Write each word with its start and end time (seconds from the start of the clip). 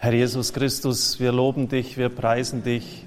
Herr 0.00 0.12
Jesus 0.12 0.52
Christus, 0.52 1.18
wir 1.18 1.32
loben 1.32 1.68
dich, 1.68 1.98
wir 1.98 2.08
preisen 2.08 2.62
dich. 2.62 3.04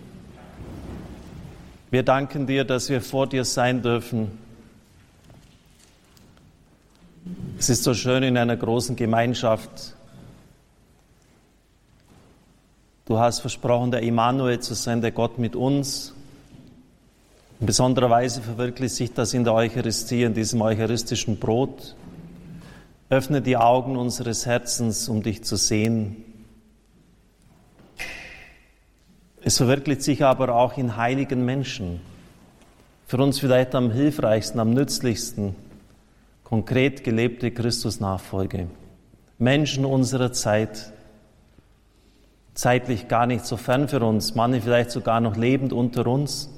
Wir 1.89 2.03
danken 2.03 2.47
dir, 2.47 2.65
dass 2.65 2.89
wir 2.89 2.99
vor 2.99 3.27
dir 3.27 3.45
sein 3.45 3.81
dürfen. 3.81 4.37
Es 7.57 7.69
ist 7.69 7.83
so 7.83 7.93
schön 7.93 8.23
in 8.23 8.37
einer 8.37 8.57
großen 8.57 8.97
Gemeinschaft. 8.97 9.95
Du 13.05 13.17
hast 13.17 13.39
versprochen, 13.39 13.91
der 13.91 14.01
Immanuel 14.01 14.59
zu 14.59 14.73
sein, 14.73 14.99
der 14.99 15.11
Gott 15.11 15.39
mit 15.39 15.55
uns. 15.55 16.13
In 17.61 17.67
besonderer 17.67 18.09
Weise 18.09 18.41
verwirklicht 18.41 18.95
sich 18.95 19.13
das 19.13 19.33
in 19.33 19.45
der 19.45 19.53
Eucharistie, 19.53 20.23
in 20.23 20.33
diesem 20.33 20.61
eucharistischen 20.61 21.39
Brot. 21.39 21.95
Öffne 23.09 23.41
die 23.41 23.55
Augen 23.55 23.95
unseres 23.95 24.45
Herzens, 24.45 25.07
um 25.07 25.23
dich 25.23 25.45
zu 25.45 25.55
sehen. 25.55 26.25
Es 29.43 29.57
verwirklicht 29.57 30.03
sich 30.03 30.23
aber 30.23 30.53
auch 30.53 30.77
in 30.77 30.97
heiligen 30.97 31.43
Menschen. 31.43 31.99
Für 33.07 33.17
uns 33.17 33.39
vielleicht 33.39 33.73
am 33.73 33.91
hilfreichsten, 33.91 34.59
am 34.59 34.71
nützlichsten, 34.71 35.55
konkret 36.43 37.03
gelebte 37.03 37.49
Christusnachfolge. 37.49 38.67
Menschen 39.39 39.83
unserer 39.83 40.31
Zeit, 40.31 40.93
zeitlich 42.53 43.07
gar 43.07 43.25
nicht 43.25 43.45
so 43.45 43.57
fern 43.57 43.87
für 43.87 44.01
uns, 44.01 44.35
manche 44.35 44.61
vielleicht 44.61 44.91
sogar 44.91 45.19
noch 45.19 45.35
lebend 45.35 45.73
unter 45.73 46.05
uns, 46.05 46.49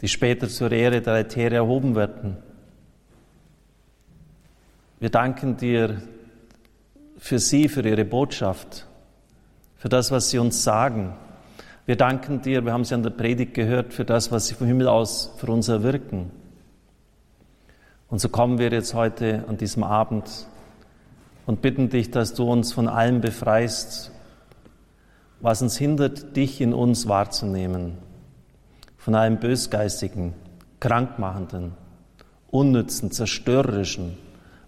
die 0.00 0.08
später 0.08 0.48
zur 0.48 0.70
Ehre 0.70 1.00
der 1.00 1.14
Altäre 1.14 1.56
erhoben 1.56 1.96
werden. 1.96 2.36
Wir 5.00 5.10
danken 5.10 5.56
dir 5.56 6.00
für 7.18 7.40
sie, 7.40 7.68
für 7.68 7.82
ihre 7.82 8.04
Botschaft, 8.04 8.86
für 9.76 9.88
das, 9.88 10.12
was 10.12 10.30
sie 10.30 10.38
uns 10.38 10.62
sagen 10.62 11.14
wir 11.86 11.96
danken 11.96 12.40
dir, 12.40 12.64
wir 12.64 12.72
haben 12.72 12.84
sie 12.84 12.94
an 12.94 13.02
der 13.02 13.10
Predigt 13.10 13.52
gehört, 13.52 13.92
für 13.92 14.06
das, 14.06 14.32
was 14.32 14.46
sie 14.46 14.54
vom 14.54 14.66
Himmel 14.66 14.88
aus 14.88 15.34
für 15.36 15.52
uns 15.52 15.68
erwirken. 15.68 16.30
Und 18.08 18.20
so 18.20 18.30
kommen 18.30 18.58
wir 18.58 18.70
jetzt 18.70 18.94
heute 18.94 19.44
an 19.48 19.58
diesem 19.58 19.84
Abend 19.84 20.46
und 21.44 21.60
bitten 21.60 21.90
dich, 21.90 22.10
dass 22.10 22.32
du 22.32 22.50
uns 22.50 22.72
von 22.72 22.88
allem 22.88 23.20
befreist, 23.20 24.12
was 25.40 25.60
uns 25.60 25.76
hindert, 25.76 26.36
dich 26.36 26.62
in 26.62 26.72
uns 26.72 27.06
wahrzunehmen. 27.06 27.98
Von 28.96 29.14
allem 29.14 29.38
Bösgeistigen, 29.38 30.32
Krankmachenden, 30.80 31.72
Unnützen, 32.50 33.10
Zerstörerischen, 33.10 34.16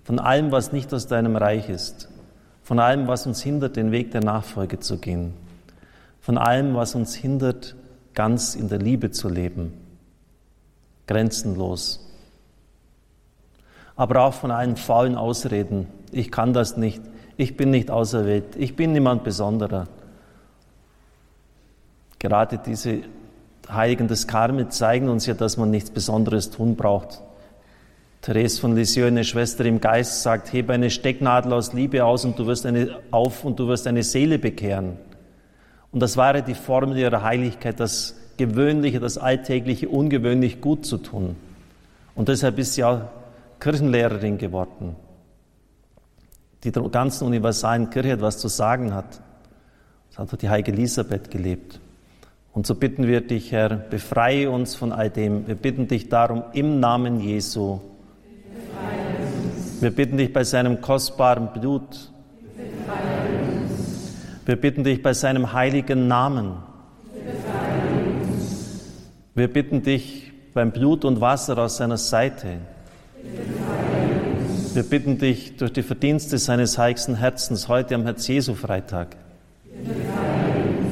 von 0.04 0.18
allem, 0.18 0.52
was 0.52 0.72
nicht 0.72 0.92
aus 0.92 1.06
deinem 1.06 1.36
Reich 1.36 1.70
ist, 1.70 2.10
von 2.62 2.78
allem, 2.78 3.08
was 3.08 3.26
uns 3.26 3.42
hindert, 3.42 3.76
den 3.76 3.90
Weg 3.90 4.10
der 4.10 4.22
Nachfolge 4.22 4.80
zu 4.80 4.98
gehen 4.98 5.32
von 6.26 6.38
allem, 6.38 6.74
was 6.74 6.96
uns 6.96 7.14
hindert, 7.14 7.76
ganz 8.12 8.56
in 8.56 8.68
der 8.68 8.80
Liebe 8.80 9.12
zu 9.12 9.28
leben, 9.28 9.72
grenzenlos. 11.06 12.04
Aber 13.94 14.22
auch 14.22 14.34
von 14.34 14.50
allen 14.50 14.74
faulen 14.74 15.14
Ausreden, 15.14 15.86
ich 16.10 16.32
kann 16.32 16.52
das 16.52 16.76
nicht, 16.76 17.00
ich 17.36 17.56
bin 17.56 17.70
nicht 17.70 17.92
auserwählt, 17.92 18.56
ich 18.56 18.74
bin 18.74 18.90
niemand 18.90 19.22
Besonderer. 19.22 19.86
Gerade 22.18 22.58
diese 22.58 23.02
Heiligen 23.68 24.08
des 24.08 24.26
Karmel 24.26 24.68
zeigen 24.70 25.08
uns 25.08 25.26
ja, 25.26 25.34
dass 25.34 25.56
man 25.56 25.70
nichts 25.70 25.90
Besonderes 25.90 26.50
tun 26.50 26.74
braucht. 26.74 27.22
Therese 28.22 28.60
von 28.60 28.74
Lisieux, 28.74 29.06
eine 29.06 29.22
Schwester 29.22 29.64
im 29.64 29.80
Geist, 29.80 30.24
sagt, 30.24 30.52
hebe 30.52 30.72
eine 30.72 30.90
Stecknadel 30.90 31.52
aus 31.52 31.72
Liebe 31.72 32.04
aus 32.04 32.24
und 32.24 32.36
du 32.36 32.48
wirst 32.48 32.66
eine, 32.66 32.98
auf 33.12 33.44
und 33.44 33.60
du 33.60 33.68
wirst 33.68 33.86
eine 33.86 34.02
Seele 34.02 34.40
bekehren. 34.40 35.05
Und 35.96 36.00
das 36.00 36.18
wäre 36.18 36.42
die 36.42 36.52
Formel 36.52 36.98
ihrer 36.98 37.22
Heiligkeit, 37.22 37.80
das 37.80 38.16
Gewöhnliche, 38.36 39.00
das 39.00 39.16
Alltägliche 39.16 39.88
ungewöhnlich 39.88 40.60
gut 40.60 40.84
zu 40.84 40.98
tun. 40.98 41.36
Und 42.14 42.28
deshalb 42.28 42.58
ist 42.58 42.74
sie 42.74 42.84
auch 42.84 43.00
Kirchenlehrerin 43.60 44.36
geworden, 44.36 44.94
die 46.64 46.70
der 46.70 46.82
ganzen 46.90 47.26
universalen 47.26 47.88
Kirche 47.88 48.10
etwas 48.10 48.36
zu 48.36 48.48
sagen 48.48 48.92
hat. 48.92 49.22
Das 50.14 50.30
hat 50.30 50.42
die 50.42 50.50
heilige 50.50 50.72
Elisabeth 50.72 51.30
gelebt. 51.30 51.80
Und 52.52 52.66
so 52.66 52.74
bitten 52.74 53.06
wir 53.06 53.22
dich, 53.22 53.50
Herr, 53.52 53.70
befreie 53.70 54.50
uns 54.50 54.74
von 54.74 54.92
all 54.92 55.08
dem. 55.08 55.46
Wir 55.46 55.54
bitten 55.54 55.88
dich 55.88 56.10
darum 56.10 56.42
im 56.52 56.78
Namen 56.78 57.20
Jesu. 57.20 57.80
Wir 59.80 59.92
bitten 59.92 60.18
dich 60.18 60.30
bei 60.30 60.44
seinem 60.44 60.82
kostbaren 60.82 61.54
Blut. 61.54 62.12
Wir 64.46 64.54
bitten 64.54 64.84
dich 64.84 65.02
bei 65.02 65.12
seinem 65.12 65.52
heiligen 65.52 66.06
Namen. 66.06 66.52
Wir 69.34 69.52
bitten 69.52 69.82
dich 69.82 70.32
beim 70.54 70.70
Blut 70.70 71.04
und 71.04 71.20
Wasser 71.20 71.58
aus 71.58 71.78
seiner 71.78 71.96
Seite. 71.96 72.58
Wir 74.72 74.84
bitten 74.84 75.18
dich 75.18 75.56
durch 75.56 75.72
die 75.72 75.82
Verdienste 75.82 76.38
seines 76.38 76.78
heiligsten 76.78 77.16
Herzens 77.16 77.66
heute 77.66 77.96
am 77.96 78.04
Herz 78.04 78.28
Jesu 78.28 78.54
Freitag. 78.54 79.16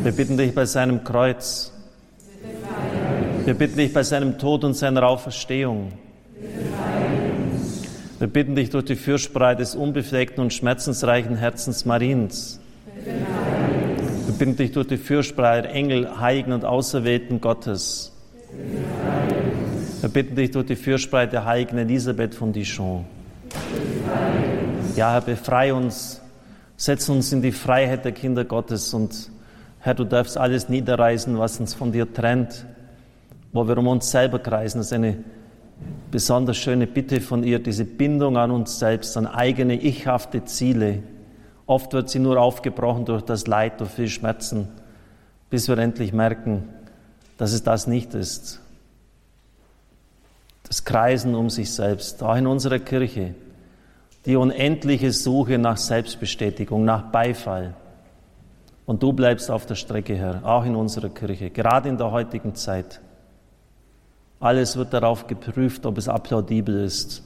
Wir 0.03 0.13
bitten 0.13 0.37
dich 0.37 0.53
bei 0.53 0.65
seinem 0.67 1.05
Kreuz. 1.05 1.73
Wir 3.45 3.55
bitten 3.55 3.77
dich 3.77 3.93
bei 3.93 4.03
seinem 4.03 4.37
Tod 4.37 4.65
und 4.65 4.75
seiner 4.75 5.05
Auferstehung. 5.05 5.93
Wir 8.19 8.29
bitten 8.29 8.57
dich 8.57 8.71
durch 8.71 8.87
die 8.87 8.97
Fürsprache 8.97 9.55
des 9.55 9.77
unbefleckten 9.77 10.43
und 10.43 10.53
schmerzensreichen 10.53 11.37
Herzens 11.37 11.85
Mariens. 11.85 12.59
Wir 14.35 14.47
bitten 14.47 14.57
dich 14.57 14.73
durch 14.73 14.89
die 14.89 14.97
Fürsprache 14.97 15.69
Engel, 15.69 16.19
Heiligen 16.19 16.53
und 16.53 16.65
Auserwählten 16.65 17.41
Gottes. 17.41 18.11
Wir 20.01 20.09
bitten 20.09 20.35
dich 20.35 20.51
durch 20.51 20.67
die 20.67 20.75
Fürsprache 20.75 21.29
der 21.29 21.45
Heiligen 21.45 21.79
Elisabeth 21.79 22.35
von 22.35 22.53
Dijon. 22.53 23.05
Ja, 24.97 25.13
Herr, 25.13 25.21
befreie 25.21 25.73
uns, 25.77 26.21
setz 26.77 27.09
uns 27.09 27.33
in 27.33 27.43
die 27.43 27.53
Freiheit 27.53 28.05
der 28.05 28.11
Kinder 28.11 28.45
Gottes 28.45 28.93
und 28.93 29.31
Herr, 29.79 29.95
du 29.95 30.03
darfst 30.03 30.37
alles 30.37 30.69
niederreißen, 30.69 31.39
was 31.39 31.61
uns 31.61 31.73
von 31.73 31.93
dir 31.93 32.13
trennt, 32.13 32.67
wo 33.53 33.69
wir 33.69 33.79
um 33.79 33.87
uns 33.87 34.11
selber 34.11 34.41
kreisen. 34.41 34.79
Das 34.79 34.89
ist 34.89 34.95
eine 34.95 35.19
besonders 36.11 36.57
schöne 36.57 36.89
Bitte 36.89 37.21
von 37.21 37.45
ihr, 37.45 37.61
diese 37.61 37.85
Bindung 37.85 38.37
an 38.37 38.51
uns 38.51 38.81
selbst, 38.81 39.17
an 39.17 39.29
eigene 39.29 39.81
ichhafte 39.81 40.45
Ziele 40.45 41.05
Oft 41.67 41.93
wird 41.93 42.11
sie 42.11 42.19
nur 42.19 42.41
aufgebrochen 42.41 43.05
durch 43.05 43.23
das 43.23 43.47
Leid, 43.47 43.81
durch 43.81 43.91
viel 43.91 44.09
Schmerzen, 44.09 44.69
bis 45.51 45.69
wir 45.69 45.79
endlich 45.79 46.13
merken, 46.13 46.69
dass 47.39 47.53
es 47.53 47.63
das 47.63 47.87
nicht 47.87 48.15
ist. 48.15 48.61
Das 50.65 50.85
Kreisen 50.85 51.35
um 51.35 51.51
sich 51.51 51.73
selbst, 51.73 52.23
auch 52.23 52.37
in 52.37 52.47
unserer 52.47 52.79
Kirche, 52.79 53.35
die 54.27 54.37
unendliche 54.37 55.13
Suche 55.13 55.59
nach 55.59 55.77
Selbstbestätigung, 55.77 56.85
nach 56.85 57.11
Beifall. 57.11 57.75
Und 58.87 59.03
du 59.03 59.13
bleibst 59.13 59.51
auf 59.51 59.67
der 59.67 59.75
Strecke, 59.75 60.17
Herr, 60.17 60.45
auch 60.45 60.65
in 60.65 60.75
unserer 60.75 61.09
Kirche, 61.09 61.51
gerade 61.51 61.89
in 61.89 61.99
der 61.99 62.11
heutigen 62.11 62.55
Zeit. 62.55 63.01
Alles 64.41 64.77
wird 64.77 64.93
darauf 64.93 65.27
geprüft, 65.27 65.87
ob 65.87 65.97
es 65.97 66.09
applaudibel 66.09 66.85
ist. 66.85 67.23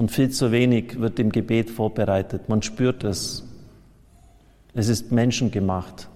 Und 0.00 0.10
viel 0.10 0.30
zu 0.30 0.50
wenig 0.50 0.98
wird 0.98 1.18
im 1.18 1.30
Gebet 1.30 1.68
vorbereitet. 1.68 2.48
Man 2.48 2.62
spürt 2.62 3.04
es. 3.04 3.44
Es 4.72 4.88
ist 4.88 5.12
menschengemacht. 5.12 6.08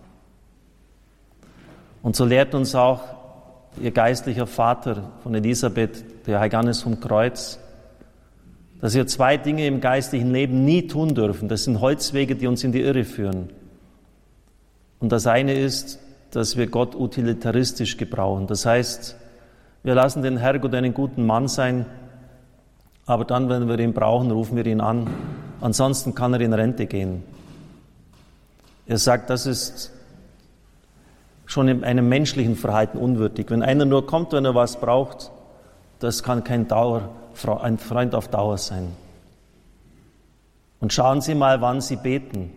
Und 2.02 2.16
so 2.16 2.24
lehrt 2.24 2.54
uns 2.54 2.74
auch 2.74 3.02
ihr 3.78 3.90
geistlicher 3.90 4.46
Vater 4.46 5.12
von 5.22 5.34
Elisabeth, 5.34 6.26
der 6.26 6.40
Heigannes 6.40 6.80
vom 6.80 6.98
Kreuz, 6.98 7.58
dass 8.80 8.94
wir 8.94 9.06
zwei 9.06 9.36
Dinge 9.36 9.66
im 9.66 9.82
geistlichen 9.82 10.32
Leben 10.32 10.64
nie 10.64 10.86
tun 10.86 11.14
dürfen. 11.14 11.50
Das 11.50 11.64
sind 11.64 11.82
Holzwege, 11.82 12.36
die 12.36 12.46
uns 12.46 12.64
in 12.64 12.72
die 12.72 12.80
Irre 12.80 13.04
führen. 13.04 13.50
Und 14.98 15.12
das 15.12 15.26
eine 15.26 15.52
ist, 15.52 15.98
dass 16.30 16.56
wir 16.56 16.68
Gott 16.68 16.94
utilitaristisch 16.94 17.98
gebrauchen. 17.98 18.46
Das 18.46 18.64
heißt, 18.64 19.14
wir 19.82 19.94
lassen 19.94 20.22
den 20.22 20.38
Herrgott 20.38 20.74
einen 20.74 20.94
guten 20.94 21.26
Mann 21.26 21.48
sein, 21.48 21.84
aber 23.06 23.24
dann, 23.24 23.48
wenn 23.48 23.68
wir 23.68 23.78
ihn 23.78 23.92
brauchen, 23.92 24.30
rufen 24.30 24.56
wir 24.56 24.66
ihn 24.66 24.80
an. 24.80 25.08
Ansonsten 25.60 26.14
kann 26.14 26.32
er 26.32 26.40
in 26.40 26.52
Rente 26.52 26.86
gehen. 26.86 27.22
Er 28.86 28.98
sagt, 28.98 29.30
das 29.30 29.46
ist 29.46 29.92
schon 31.46 31.68
in 31.68 31.84
einem 31.84 32.08
menschlichen 32.08 32.56
Verhalten 32.56 32.98
unwürdig. 32.98 33.50
Wenn 33.50 33.62
einer 33.62 33.84
nur 33.84 34.06
kommt, 34.06 34.32
wenn 34.32 34.44
er 34.44 34.54
was 34.54 34.80
braucht, 34.80 35.30
das 35.98 36.22
kann 36.22 36.44
kein 36.44 36.68
Dauer, 36.68 37.10
ein 37.62 37.78
Freund 37.78 38.14
auf 38.14 38.28
Dauer 38.28 38.58
sein. 38.58 38.92
Und 40.80 40.92
schauen 40.92 41.20
Sie 41.20 41.34
mal, 41.34 41.60
wann 41.60 41.80
Sie 41.80 41.96
beten. 41.96 42.50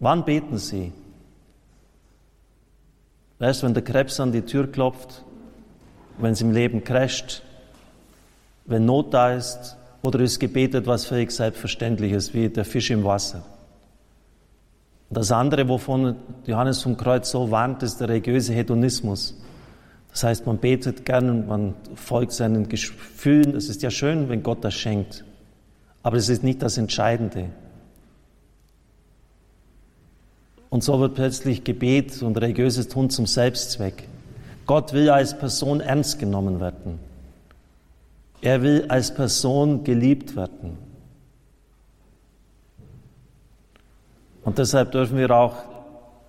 Wann 0.00 0.24
beten 0.24 0.58
Sie? 0.58 0.92
Erst 3.40 3.62
wenn 3.62 3.74
der 3.74 3.84
Krebs 3.84 4.18
an 4.18 4.32
die 4.32 4.42
Tür 4.42 4.70
klopft, 4.70 5.24
wenn 6.18 6.32
es 6.32 6.40
im 6.40 6.52
Leben 6.52 6.82
crasht, 6.82 7.42
wenn 8.68 8.84
Not 8.84 9.12
da 9.12 9.32
ist, 9.32 9.76
oder 10.02 10.20
ist 10.20 10.38
Gebet 10.38 10.74
etwas 10.74 11.06
völlig 11.06 11.32
Selbstverständliches, 11.32 12.32
wie 12.32 12.48
der 12.48 12.64
Fisch 12.64 12.90
im 12.90 13.02
Wasser? 13.02 13.42
Und 15.08 15.16
das 15.16 15.32
andere, 15.32 15.68
wovon 15.68 16.16
Johannes 16.46 16.82
vom 16.82 16.96
Kreuz 16.96 17.30
so 17.30 17.50
warnt, 17.50 17.82
ist 17.82 17.98
der 17.98 18.10
religiöse 18.10 18.52
Hedonismus. 18.52 19.34
Das 20.10 20.22
heißt, 20.22 20.46
man 20.46 20.58
betet 20.58 21.04
gern, 21.04 21.46
man 21.46 21.74
folgt 21.94 22.32
seinen 22.32 22.68
Gefühlen. 22.68 23.56
Es 23.56 23.68
ist 23.68 23.82
ja 23.82 23.90
schön, 23.90 24.28
wenn 24.28 24.42
Gott 24.42 24.62
das 24.62 24.74
schenkt. 24.74 25.24
Aber 26.02 26.16
es 26.16 26.28
ist 26.28 26.44
nicht 26.44 26.62
das 26.62 26.76
Entscheidende. 26.76 27.46
Und 30.70 30.84
so 30.84 31.00
wird 31.00 31.14
plötzlich 31.14 31.64
Gebet 31.64 32.22
und 32.22 32.38
religiöses 32.38 32.88
Tun 32.88 33.08
zum 33.08 33.26
Selbstzweck. 33.26 34.06
Gott 34.66 34.92
will 34.92 35.08
als 35.08 35.38
Person 35.38 35.80
ernst 35.80 36.18
genommen 36.18 36.60
werden. 36.60 37.07
Er 38.40 38.62
will 38.62 38.86
als 38.88 39.14
Person 39.14 39.84
geliebt 39.84 40.36
werden. 40.36 40.78
Und 44.44 44.58
deshalb 44.58 44.92
dürfen 44.92 45.18
wir 45.18 45.30
auch 45.30 45.56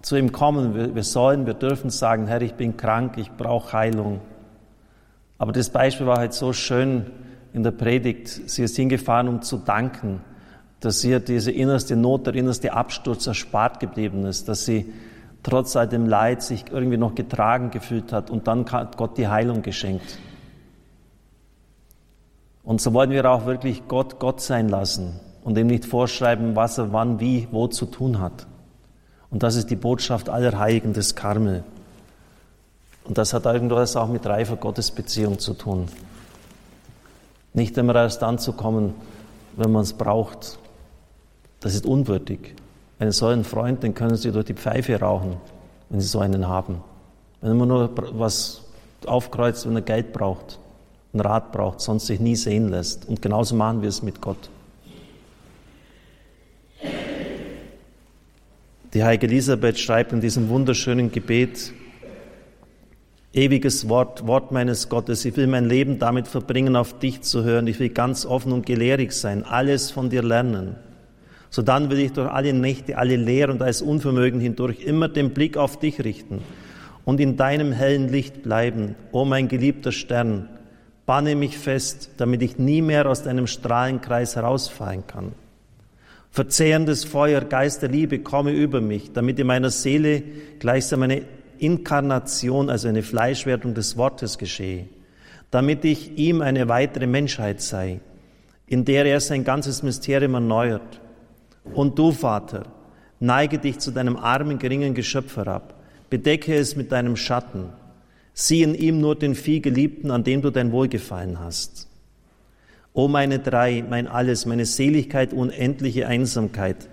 zu 0.02 0.18
ihm 0.18 0.32
kommen. 0.32 0.96
Wir, 0.96 1.04
sollen, 1.04 1.46
wir 1.46 1.54
dürfen 1.54 1.90
sagen, 1.90 2.28
Herr, 2.28 2.42
ich 2.42 2.56
bin 2.56 2.78
krank, 2.78 3.18
ich 3.18 3.32
brauche 3.32 3.74
Heilung. 3.74 4.22
Aber 5.38 5.52
das 5.52 5.70
Beispiel 5.70 6.06
war 6.06 6.18
halt 6.18 6.34
so 6.34 6.52
schön 6.52 7.06
in 7.54 7.64
der 7.64 7.72
Predigt. 7.72 8.28
Sie 8.28 8.64
ist 8.64 8.76
hingefahren, 8.76 9.28
um 9.28 9.42
zu 9.42 9.58
danken, 9.58 10.22
dass 10.80 11.04
ihr 11.04 11.20
diese 11.20 11.52
innerste 11.52 11.96
Not, 11.96 12.28
der 12.28 12.36
innerste 12.36 12.74
Absturz 12.74 13.28
erspart 13.28 13.80
geblieben 13.80 14.26
ist, 14.26 14.50
dass 14.50 14.66
sie 14.66 14.94
trotz 15.44 15.76
all 15.76 15.88
dem 15.88 16.06
Leid 16.06 16.42
sich 16.42 16.66
irgendwie 16.72 16.98
noch 16.98 17.16
getragen 17.16 17.72
gefühlt 17.72 18.12
hat 18.12 18.30
und 18.30 18.48
dann 18.48 18.70
hat 18.72 18.98
Gott 18.98 19.18
die 19.18 19.28
Heilung 19.28 19.62
geschenkt. 19.62 20.20
Und 22.70 22.80
so 22.80 22.94
wollen 22.94 23.10
wir 23.10 23.26
auch 23.26 23.48
wirklich 23.48 23.88
Gott 23.88 24.20
Gott 24.20 24.42
sein 24.42 24.70
lassen 24.70 25.20
und 25.44 25.58
ihm 25.58 25.66
nicht 25.66 25.86
vorschreiben, 25.86 26.56
was 26.56 26.78
er 26.78 26.94
wann, 26.94 27.20
wie, 27.20 27.48
wo 27.50 27.66
zu 27.66 27.88
tun 27.88 28.20
hat. 28.22 28.46
Und 29.32 29.42
das 29.42 29.56
ist 29.56 29.72
die 29.72 29.76
Botschaft 29.76 30.30
aller 30.30 30.60
Heiligen 30.60 30.94
des 30.94 31.16
Karmel. 31.16 31.64
Und 33.06 33.18
das 33.18 33.34
hat 33.34 33.46
irgendwas 33.46 33.96
auch 33.96 34.08
mit 34.08 34.24
reifer 34.28 34.56
Gottesbeziehung 34.56 35.40
zu 35.40 35.56
tun. 35.56 35.88
Nicht 37.54 37.76
immer 37.76 37.96
erst 37.96 38.22
dann 38.22 38.38
zu 38.38 38.54
kommen, 38.54 38.94
wenn 39.58 39.72
man 39.72 39.82
es 39.82 39.94
braucht. 39.94 40.60
Das 41.62 41.74
ist 41.74 41.88
unwürdig. 41.88 42.54
Einen 43.00 43.14
solchen 43.14 43.46
Freund, 43.46 43.82
den 43.82 43.96
können 43.96 44.16
Sie 44.16 44.32
durch 44.32 44.46
die 44.46 44.54
Pfeife 44.54 45.00
rauchen, 45.00 45.38
wenn 45.90 46.02
Sie 46.02 46.08
so 46.08 46.20
einen 46.20 46.48
haben. 46.48 46.84
Wenn 47.42 47.58
man 47.58 47.68
nur 47.68 47.90
was 48.20 48.62
aufkreuzt, 49.08 49.66
wenn 49.66 49.74
er 49.76 49.82
Geld 49.82 50.14
braucht, 50.14 50.60
einen 51.14 51.22
Rat 51.22 51.52
braucht, 51.52 51.82
sonst 51.82 52.08
sich 52.08 52.20
nie 52.20 52.36
sehen 52.36 52.70
lässt. 52.70 53.08
Und 53.08 53.22
genauso 53.22 53.56
machen 53.56 53.82
wir 53.82 53.90
es 53.90 54.02
mit 54.02 54.22
Gott. 54.22 54.50
Die 58.94 59.04
heilige 59.04 59.28
Elisabeth 59.28 59.78
schreibt 59.78 60.14
in 60.14 60.22
diesem 60.22 60.50
wunderschönen 60.50 61.12
Gebet, 61.12 61.74
Ewiges 63.32 63.88
Wort, 63.88 64.26
Wort 64.26 64.52
meines 64.52 64.90
Gottes, 64.90 65.24
ich 65.24 65.38
will 65.38 65.46
mein 65.46 65.70
Leben 65.70 66.00
damit 66.00 66.28
verbringen, 66.28 66.76
auf 66.76 66.98
dich 66.98 67.22
zu 67.22 67.44
hören. 67.44 67.68
Ich 67.68 67.80
will 67.80 67.90
ganz 67.90 68.26
offen 68.26 68.52
und 68.52 68.66
gelehrig 68.66 69.12
sein, 69.12 69.44
alles 69.44 69.92
von 69.92 70.10
dir 70.10 70.24
lernen. 70.24 70.76
So 71.52 71.62
dann 71.62 71.92
will 71.92 72.00
ich 72.00 72.12
durch 72.14 72.30
alle 72.30 72.54
Nächte, 72.54 72.98
alle 72.98 73.16
Lehr 73.16 73.50
und 73.50 73.62
alles 73.62 73.84
Unvermögen 73.84 74.40
hindurch 74.40 74.82
immer 74.82 75.08
den 75.10 75.30
Blick 75.32 75.58
auf 75.58 75.78
dich 75.78 76.04
richten 76.04 76.42
und 77.06 77.20
in 77.20 77.38
deinem 77.38 77.72
hellen 77.72 78.10
Licht 78.10 78.42
bleiben, 78.42 78.96
o 79.12 79.26
mein 79.26 79.48
geliebter 79.48 79.92
Stern. 79.92 80.50
Banne 81.10 81.36
mich 81.36 81.58
fest, 81.58 82.12
damit 82.18 82.44
ich 82.44 82.60
nie 82.60 82.84
mehr 82.84 83.10
aus 83.10 83.24
deinem 83.24 83.48
Strahlenkreis 83.48 84.36
herausfallen 84.36 85.08
kann. 85.08 85.32
Verzehrendes 86.30 87.04
Feuer, 87.04 87.42
Geist 87.42 87.82
der 87.82 87.90
Liebe, 87.90 88.20
komme 88.20 88.52
über 88.52 88.80
mich, 88.80 89.12
damit 89.12 89.40
in 89.40 89.48
meiner 89.48 89.72
Seele 89.72 90.22
gleichsam 90.60 91.02
eine 91.02 91.24
Inkarnation, 91.58 92.70
also 92.70 92.90
eine 92.90 93.02
Fleischwerdung 93.02 93.74
des 93.74 93.98
Wortes 93.98 94.38
geschehe, 94.38 94.86
damit 95.50 95.84
ich 95.84 96.16
ihm 96.20 96.44
eine 96.44 96.70
weitere 96.70 97.08
Menschheit 97.08 97.60
sei, 97.60 98.02
in 98.68 98.86
der 98.86 99.06
er 99.06 99.20
sein 99.20 99.44
ganzes 99.44 99.82
Mysterium 99.82 100.36
erneuert. 100.36 101.02
Und 101.74 101.98
du, 101.98 102.12
Vater, 102.12 102.68
neige 103.20 103.58
dich 103.58 103.80
zu 103.80 103.90
deinem 103.90 104.16
armen, 104.16 104.60
geringen 104.60 104.94
Geschöpf 104.94 105.38
herab, 105.38 105.74
bedecke 106.12 106.54
es 106.54 106.76
mit 106.76 106.92
deinem 106.92 107.16
Schatten, 107.16 107.70
sieh 108.40 108.64
in 108.64 108.74
ihm 108.74 109.02
nur 109.02 109.18
den 109.18 109.36
Vielgeliebten, 109.36 110.12
an 110.12 110.24
dem 110.24 110.42
du 110.42 110.50
dein 110.50 110.72
Wohlgefallen 110.72 111.42
hast. 111.42 111.90
O 112.94 113.10
meine 113.10 113.40
drei, 113.40 113.84
mein 113.88 114.08
Alles, 114.08 114.46
meine 114.46 114.66
Seligkeit, 114.66 115.34
unendliche 115.34 116.08
Einsamkeit, 116.08 116.88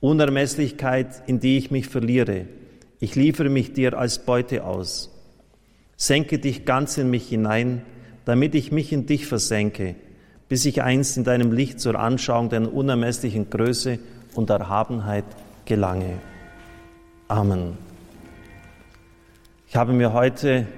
Unermesslichkeit, 0.00 1.24
in 1.26 1.40
die 1.40 1.58
ich 1.58 1.72
mich 1.72 1.88
verliere, 1.88 2.46
ich 3.00 3.16
liefere 3.16 3.48
mich 3.48 3.72
dir 3.72 3.98
als 3.98 4.20
Beute 4.20 4.64
aus. 4.64 5.10
Senke 5.96 6.38
dich 6.38 6.64
ganz 6.64 6.96
in 6.96 7.10
mich 7.10 7.28
hinein, 7.28 7.82
damit 8.24 8.54
ich 8.54 8.70
mich 8.70 8.92
in 8.92 9.04
dich 9.04 9.26
versenke, 9.26 9.96
bis 10.48 10.64
ich 10.64 10.82
einst 10.82 11.16
in 11.16 11.24
deinem 11.24 11.50
Licht 11.50 11.80
zur 11.80 11.98
Anschauung 11.98 12.50
deiner 12.50 12.72
unermesslichen 12.72 13.50
Größe 13.50 13.98
und 14.34 14.48
Erhabenheit 14.48 15.24
gelange. 15.64 16.18
Amen. 17.26 17.76
Ich 19.66 19.74
habe 19.74 19.92
mir 19.92 20.12
heute 20.12 20.68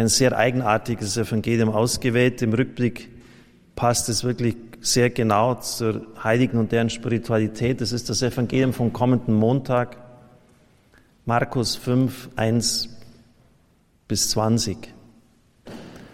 ein 0.00 0.08
sehr 0.08 0.36
eigenartiges 0.36 1.18
Evangelium 1.18 1.68
ausgewählt. 1.68 2.40
Im 2.40 2.54
Rückblick 2.54 3.10
passt 3.76 4.08
es 4.08 4.24
wirklich 4.24 4.56
sehr 4.80 5.10
genau 5.10 5.56
zur 5.56 6.06
Heiligen 6.24 6.56
und 6.56 6.72
deren 6.72 6.88
Spiritualität. 6.88 7.82
Das 7.82 7.92
ist 7.92 8.08
das 8.08 8.22
Evangelium 8.22 8.72
vom 8.72 8.94
kommenden 8.94 9.34
Montag, 9.34 9.98
Markus 11.26 11.76
5, 11.76 12.30
1 12.34 12.88
bis 14.08 14.30
20. 14.30 14.78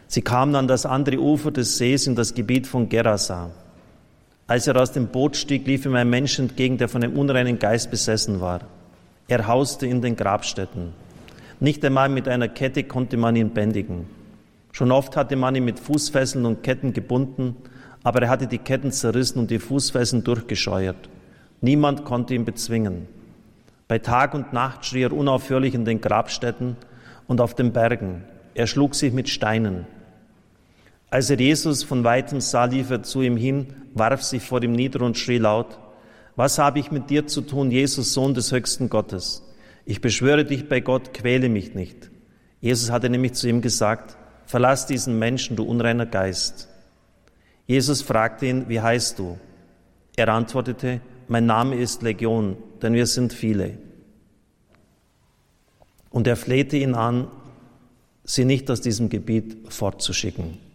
Sie 0.08 0.22
kamen 0.22 0.56
an 0.56 0.66
das 0.66 0.84
andere 0.84 1.20
Ufer 1.20 1.52
des 1.52 1.78
Sees 1.78 2.08
in 2.08 2.16
das 2.16 2.34
Gebiet 2.34 2.66
von 2.66 2.88
Gerasa. 2.88 3.50
Als 4.48 4.66
er 4.66 4.80
aus 4.80 4.90
dem 4.90 5.06
Boot 5.06 5.36
stieg, 5.36 5.64
lief 5.66 5.86
ihm 5.86 5.94
ein 5.94 6.10
Mensch 6.10 6.40
entgegen, 6.40 6.76
der 6.76 6.88
von 6.88 7.04
einem 7.04 7.16
unreinen 7.16 7.60
Geist 7.60 7.92
besessen 7.92 8.40
war. 8.40 8.62
Er 9.28 9.46
hauste 9.46 9.86
in 9.86 10.02
den 10.02 10.16
Grabstätten. 10.16 11.05
Nicht 11.58 11.84
einmal 11.84 12.08
mit 12.08 12.28
einer 12.28 12.48
Kette 12.48 12.84
konnte 12.84 13.16
man 13.16 13.36
ihn 13.36 13.50
bändigen. 13.50 14.06
Schon 14.72 14.92
oft 14.92 15.16
hatte 15.16 15.36
man 15.36 15.54
ihn 15.54 15.64
mit 15.64 15.80
Fußfesseln 15.80 16.44
und 16.44 16.62
Ketten 16.62 16.92
gebunden, 16.92 17.56
aber 18.02 18.22
er 18.22 18.28
hatte 18.28 18.46
die 18.46 18.58
Ketten 18.58 18.92
zerrissen 18.92 19.38
und 19.38 19.50
die 19.50 19.58
Fußfesseln 19.58 20.22
durchgescheuert. 20.22 21.08
Niemand 21.62 22.04
konnte 22.04 22.34
ihn 22.34 22.44
bezwingen. 22.44 23.08
Bei 23.88 23.98
Tag 23.98 24.34
und 24.34 24.52
Nacht 24.52 24.84
schrie 24.84 25.04
er 25.04 25.12
unaufhörlich 25.12 25.74
in 25.74 25.86
den 25.86 26.00
Grabstätten 26.00 26.76
und 27.26 27.40
auf 27.40 27.54
den 27.54 27.72
Bergen. 27.72 28.24
Er 28.54 28.66
schlug 28.66 28.94
sich 28.94 29.12
mit 29.12 29.28
Steinen. 29.28 29.86
Als 31.08 31.30
er 31.30 31.38
Jesus 31.38 31.84
von 31.84 32.04
weitem 32.04 32.40
sah, 32.40 32.66
lief 32.66 32.90
er 32.90 33.02
zu 33.02 33.22
ihm 33.22 33.36
hin, 33.36 33.68
warf 33.94 34.22
sich 34.22 34.42
vor 34.42 34.62
ihm 34.62 34.72
nieder 34.72 35.00
und 35.00 35.16
schrie 35.16 35.38
laut, 35.38 35.78
was 36.34 36.58
habe 36.58 36.80
ich 36.80 36.90
mit 36.90 37.08
dir 37.08 37.26
zu 37.26 37.40
tun, 37.40 37.70
Jesus, 37.70 38.12
Sohn 38.12 38.34
des 38.34 38.52
höchsten 38.52 38.90
Gottes? 38.90 39.45
Ich 39.88 40.00
beschwöre 40.00 40.44
dich 40.44 40.68
bei 40.68 40.80
Gott, 40.80 41.14
quäle 41.14 41.48
mich 41.48 41.74
nicht. 41.74 42.10
Jesus 42.60 42.90
hatte 42.90 43.08
nämlich 43.08 43.34
zu 43.34 43.48
ihm 43.48 43.62
gesagt, 43.62 44.16
verlass 44.44 44.86
diesen 44.86 45.18
Menschen, 45.18 45.54
du 45.56 45.62
unreiner 45.62 46.06
Geist. 46.06 46.68
Jesus 47.66 48.02
fragte 48.02 48.46
ihn, 48.46 48.68
wie 48.68 48.80
heißt 48.80 49.18
du? 49.18 49.38
Er 50.16 50.28
antwortete, 50.28 51.00
mein 51.28 51.46
Name 51.46 51.76
ist 51.76 52.02
Legion, 52.02 52.56
denn 52.82 52.94
wir 52.94 53.06
sind 53.06 53.32
viele. 53.32 53.78
Und 56.10 56.26
er 56.26 56.36
flehte 56.36 56.76
ihn 56.76 56.94
an, 56.94 57.28
sie 58.24 58.44
nicht 58.44 58.68
aus 58.70 58.80
diesem 58.80 59.08
Gebiet 59.08 59.72
fortzuschicken. 59.72 60.65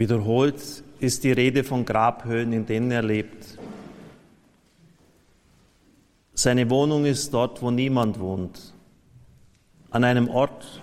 Wiederholt 0.00 0.82
ist 0.98 1.24
die 1.24 1.32
Rede 1.32 1.62
von 1.62 1.84
Grabhöhlen, 1.84 2.54
in 2.54 2.64
denen 2.64 2.90
er 2.90 3.02
lebt. 3.02 3.58
Seine 6.32 6.70
Wohnung 6.70 7.04
ist 7.04 7.34
dort, 7.34 7.60
wo 7.60 7.70
niemand 7.70 8.18
wohnt, 8.18 8.72
an 9.90 10.04
einem 10.04 10.30
Ort, 10.30 10.80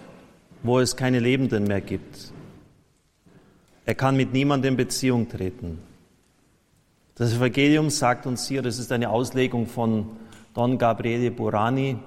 wo 0.62 0.79
es 0.79 0.95
keine 0.95 1.19
Lebenden 1.19 1.63
mehr 1.63 1.81
gibt. 1.81 2.31
Er 3.88 3.95
kann 3.95 4.15
mit 4.15 4.33
niemandem 4.33 4.74
in 4.74 4.77
Beziehung 4.77 5.27
treten. 5.27 5.79
Das 7.15 7.33
Evangelium 7.33 7.89
sagt 7.89 8.27
uns 8.27 8.47
hier, 8.47 8.62
das 8.62 8.77
ist 8.77 8.91
eine 8.91 9.09
Auslegung 9.09 9.65
von 9.65 10.12
Don 10.53 10.77
Gabriele 10.77 11.31
Burani, 11.31 11.97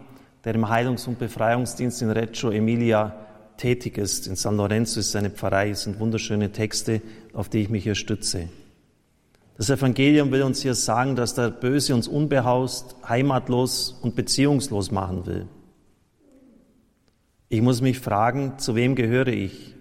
der 0.45 0.55
im 0.55 0.69
Heilungs- 0.69 1.09
und 1.09 1.19
Befreiungsdienst 1.19 2.03
in 2.03 2.11
Reggio 2.13 2.53
Emilia 2.53 3.30
tätig 3.61 3.99
ist. 3.99 4.27
In 4.27 4.37
San 4.37 4.57
Lorenzo 4.57 5.01
ist 5.01 5.13
seine 5.13 5.31
Pfarrei, 5.31 5.71
es 5.71 5.83
sind 5.83 6.01
wunderschöne 6.01 6.51
Texte, 6.51 7.03
auf 7.35 7.49
die 7.49 7.59
ich 7.59 7.69
mich 7.69 7.85
hier 7.85 7.95
stütze. 7.95 8.49
Das 9.57 9.69
Evangelium 9.69 10.31
will 10.33 10.43
uns 10.43 10.63
hier 10.63 10.75
sagen, 10.75 11.15
dass 11.15 11.35
der 11.35 11.51
Böse 11.51 11.95
uns 11.95 12.09
unbehaust, 12.09 12.97
heimatlos 13.07 13.99
und 14.01 14.17
beziehungslos 14.17 14.91
machen 14.91 15.27
will. 15.27 15.47
Ich 17.51 17.61
muss 17.61 17.83
mich 17.83 17.99
fragen, 17.99 18.59
zu 18.59 18.75
wem 18.75 18.95
gehöre 18.95 19.29
ich? 19.29 19.75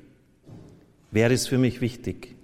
Wer 1.12 1.32
ist 1.32 1.48
für 1.48 1.58
mich 1.58 1.80
wichtig? 1.80 2.36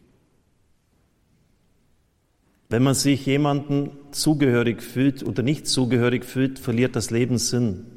Wenn 2.69 2.83
man 2.83 2.93
sich 2.93 3.25
jemandem 3.25 3.91
zugehörig 4.11 4.81
fühlt 4.81 5.21
oder 5.23 5.43
nicht 5.43 5.67
zugehörig 5.67 6.23
fühlt, 6.23 6.57
verliert 6.59 6.95
das 6.95 7.11
Leben 7.11 7.37
Sinn. 7.37 7.94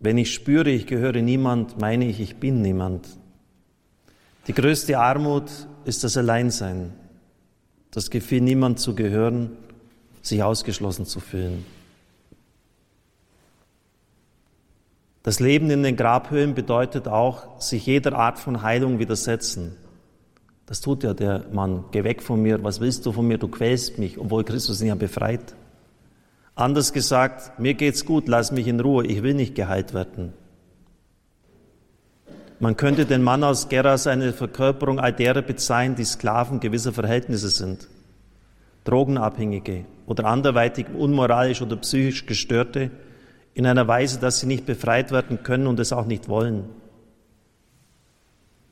Wenn 0.00 0.18
ich 0.18 0.34
spüre, 0.34 0.70
ich 0.70 0.86
gehöre 0.86 1.22
niemand, 1.22 1.80
meine 1.80 2.06
ich, 2.06 2.20
ich 2.20 2.36
bin 2.36 2.62
niemand. 2.62 3.06
Die 4.48 4.54
größte 4.54 4.98
Armut 4.98 5.50
ist 5.84 6.02
das 6.02 6.16
Alleinsein 6.16 6.92
das 7.90 8.10
Gefühl, 8.10 8.40
niemand 8.40 8.78
zu 8.78 8.94
gehören, 8.94 9.50
sich 10.22 10.42
ausgeschlossen 10.42 11.06
zu 11.06 11.20
fühlen. 11.20 11.64
Das 15.22 15.40
Leben 15.40 15.70
in 15.70 15.82
den 15.82 15.96
Grabhöhlen 15.96 16.54
bedeutet 16.54 17.08
auch, 17.08 17.60
sich 17.60 17.84
jeder 17.86 18.16
Art 18.16 18.38
von 18.38 18.62
Heilung 18.62 18.98
widersetzen. 18.98 19.76
Das 20.66 20.80
tut 20.80 21.02
ja 21.02 21.14
der 21.14 21.46
Mann. 21.52 21.84
Geh 21.90 22.04
weg 22.04 22.22
von 22.22 22.40
mir, 22.40 22.62
was 22.62 22.80
willst 22.80 23.04
du 23.04 23.12
von 23.12 23.26
mir? 23.26 23.36
Du 23.36 23.48
quälst 23.48 23.98
mich, 23.98 24.18
obwohl 24.18 24.44
Christus 24.44 24.80
ihn 24.80 24.88
ja 24.88 24.94
befreit. 24.94 25.54
Anders 26.54 26.92
gesagt, 26.92 27.58
mir 27.58 27.74
geht's 27.74 28.04
gut, 28.04 28.28
lass 28.28 28.52
mich 28.52 28.66
in 28.66 28.80
Ruhe, 28.80 29.06
ich 29.06 29.22
will 29.22 29.34
nicht 29.34 29.54
geheilt 29.54 29.94
werden. 29.94 30.32
Man 32.58 32.76
könnte 32.76 33.06
den 33.06 33.22
Mann 33.22 33.42
aus 33.42 33.70
Geras 33.70 34.06
eine 34.06 34.34
Verkörperung 34.34 35.00
all 35.00 35.14
derer 35.14 35.40
bezeichnen, 35.40 35.96
die 35.96 36.04
Sklaven 36.04 36.60
gewisser 36.60 36.92
Verhältnisse 36.92 37.48
sind. 37.48 37.88
Drogenabhängige 38.84 39.86
oder 40.06 40.26
anderweitig 40.26 40.86
unmoralisch 40.94 41.62
oder 41.62 41.76
psychisch 41.76 42.26
Gestörte 42.26 42.90
in 43.54 43.66
einer 43.66 43.88
Weise, 43.88 44.20
dass 44.20 44.40
sie 44.40 44.46
nicht 44.46 44.66
befreit 44.66 45.10
werden 45.10 45.42
können 45.42 45.66
und 45.66 45.80
es 45.80 45.92
auch 45.92 46.04
nicht 46.04 46.28
wollen. 46.28 46.64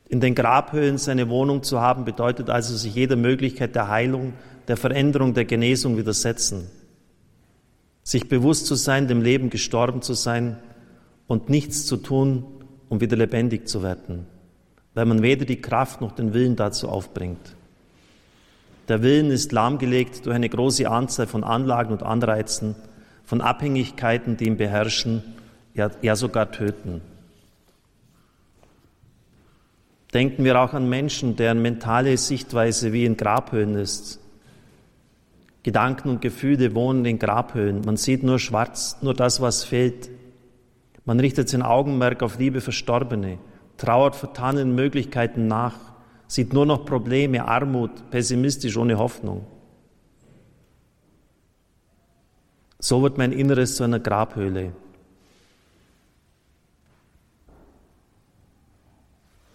In 0.09 0.21
den 0.21 0.35
Grabhöhlen 0.35 0.99
seine 0.99 1.29
Wohnung 1.29 1.63
zu 1.63 1.81
haben, 1.81 2.05
bedeutet 2.05 2.49
also, 2.51 2.77
sich 2.77 2.95
jeder 2.95 3.17
Möglichkeit 3.17 3.75
der 3.75 3.89
Heilung, 3.89 4.35
der 4.67 4.77
Veränderung, 4.77 5.35
der 5.35 5.45
Genesung 5.45 5.97
widersetzen. 5.97 6.71
Sich 8.09 8.27
bewusst 8.27 8.65
zu 8.65 8.75
sein, 8.75 9.07
dem 9.07 9.21
Leben 9.21 9.51
gestorben 9.51 10.01
zu 10.01 10.15
sein 10.15 10.57
und 11.27 11.51
nichts 11.51 11.85
zu 11.85 11.99
tun, 11.99 12.43
um 12.89 13.03
wieder 13.03 13.19
lebendig 13.19 13.69
zu 13.69 13.83
werden, 13.83 14.25
weil 14.95 15.05
man 15.05 15.21
weder 15.21 15.45
die 15.45 15.61
Kraft 15.61 16.01
noch 16.01 16.13
den 16.13 16.33
Willen 16.33 16.57
dazu 16.57 16.89
aufbringt. 16.89 17.55
Der 18.89 19.03
Willen 19.03 19.31
ist 19.31 19.53
lahmgelegt 19.53 20.25
durch 20.25 20.35
eine 20.35 20.49
große 20.49 20.89
Anzahl 20.89 21.27
von 21.27 21.45
Anlagen 21.45 21.93
und 21.93 22.03
Anreizen, 22.03 22.77
von 23.27 23.43
Abhängigkeiten, 23.43 24.39
die 24.39 24.47
ihn 24.47 24.57
beherrschen, 24.57 25.23
ja, 25.75 25.91
ja 26.01 26.17
sogar 26.17 26.51
töten. 26.51 27.03
Denken 30.15 30.45
wir 30.45 30.59
auch 30.59 30.73
an 30.73 30.89
Menschen, 30.89 31.37
deren 31.37 31.61
mentale 31.61 32.17
Sichtweise 32.17 32.95
wie 32.95 33.05
in 33.05 33.19
Grabhöhlen 33.19 33.75
ist. 33.75 34.19
Gedanken 35.63 36.09
und 36.09 36.21
Gefühle 36.21 36.75
wohnen 36.75 37.05
in 37.05 37.19
Grabhöhlen. 37.19 37.83
Man 37.85 37.97
sieht 37.97 38.23
nur 38.23 38.39
schwarz, 38.39 38.97
nur 39.03 39.15
das, 39.15 39.41
was 39.41 39.65
fehlt. 39.65 40.11
Man 41.05 41.21
richtet 41.21 41.49
sein 41.49 41.63
Augenmerk 41.63 42.23
auf 42.23 42.39
liebe 42.39 42.61
Verstorbene, 42.61 43.39
trauert 43.77 44.15
vertanen 44.15 44.75
Möglichkeiten 44.75 45.47
nach, 45.47 45.75
sieht 46.27 46.53
nur 46.53 46.67
noch 46.67 46.85
Probleme, 46.85 47.47
Armut, 47.47 48.11
pessimistisch, 48.11 48.77
ohne 48.77 48.99
Hoffnung. 48.99 49.47
So 52.79 53.03
wird 53.03 53.19
mein 53.19 53.33
Inneres 53.33 53.75
zu 53.75 53.85
einer 53.85 53.99
Grabhöhle. 53.99 54.73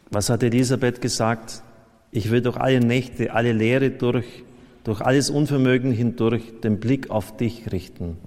Was 0.10 0.30
hat 0.30 0.44
Elisabeth 0.44 1.02
gesagt? 1.02 1.64
Ich 2.12 2.30
will 2.30 2.42
durch 2.42 2.58
alle 2.58 2.80
Nächte, 2.80 3.34
alle 3.34 3.54
Leere 3.54 3.90
durch, 3.90 4.44
durch 4.84 5.02
alles 5.02 5.30
Unvermögen 5.30 5.92
hindurch 5.92 6.60
den 6.62 6.80
Blick 6.80 7.10
auf 7.10 7.38
dich 7.38 7.72
richten. 7.72 8.18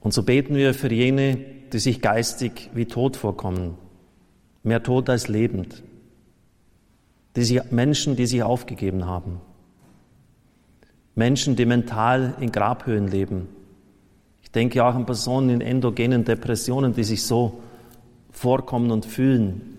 Und 0.00 0.12
so 0.12 0.24
beten 0.24 0.56
wir 0.56 0.74
für 0.74 0.92
jene, 0.92 1.38
die 1.72 1.78
sich 1.78 2.00
geistig 2.00 2.70
wie 2.74 2.86
tot 2.86 3.16
vorkommen, 3.16 3.78
mehr 4.62 4.82
tot 4.82 5.08
als 5.08 5.28
lebend, 5.28 5.82
die 7.36 7.44
sich, 7.44 7.70
Menschen, 7.70 8.16
die 8.16 8.26
sich 8.26 8.42
aufgegeben 8.42 9.06
haben, 9.06 9.40
Menschen, 11.14 11.56
die 11.56 11.66
mental 11.66 12.34
in 12.40 12.50
Grabhöhen 12.50 13.08
leben. 13.08 13.48
Ich 14.42 14.50
denke 14.50 14.84
auch 14.84 14.94
an 14.94 15.06
Personen 15.06 15.50
in 15.50 15.60
endogenen 15.60 16.24
Depressionen, 16.24 16.94
die 16.94 17.04
sich 17.04 17.22
so 17.22 17.62
vorkommen 18.30 18.90
und 18.90 19.06
fühlen. 19.06 19.78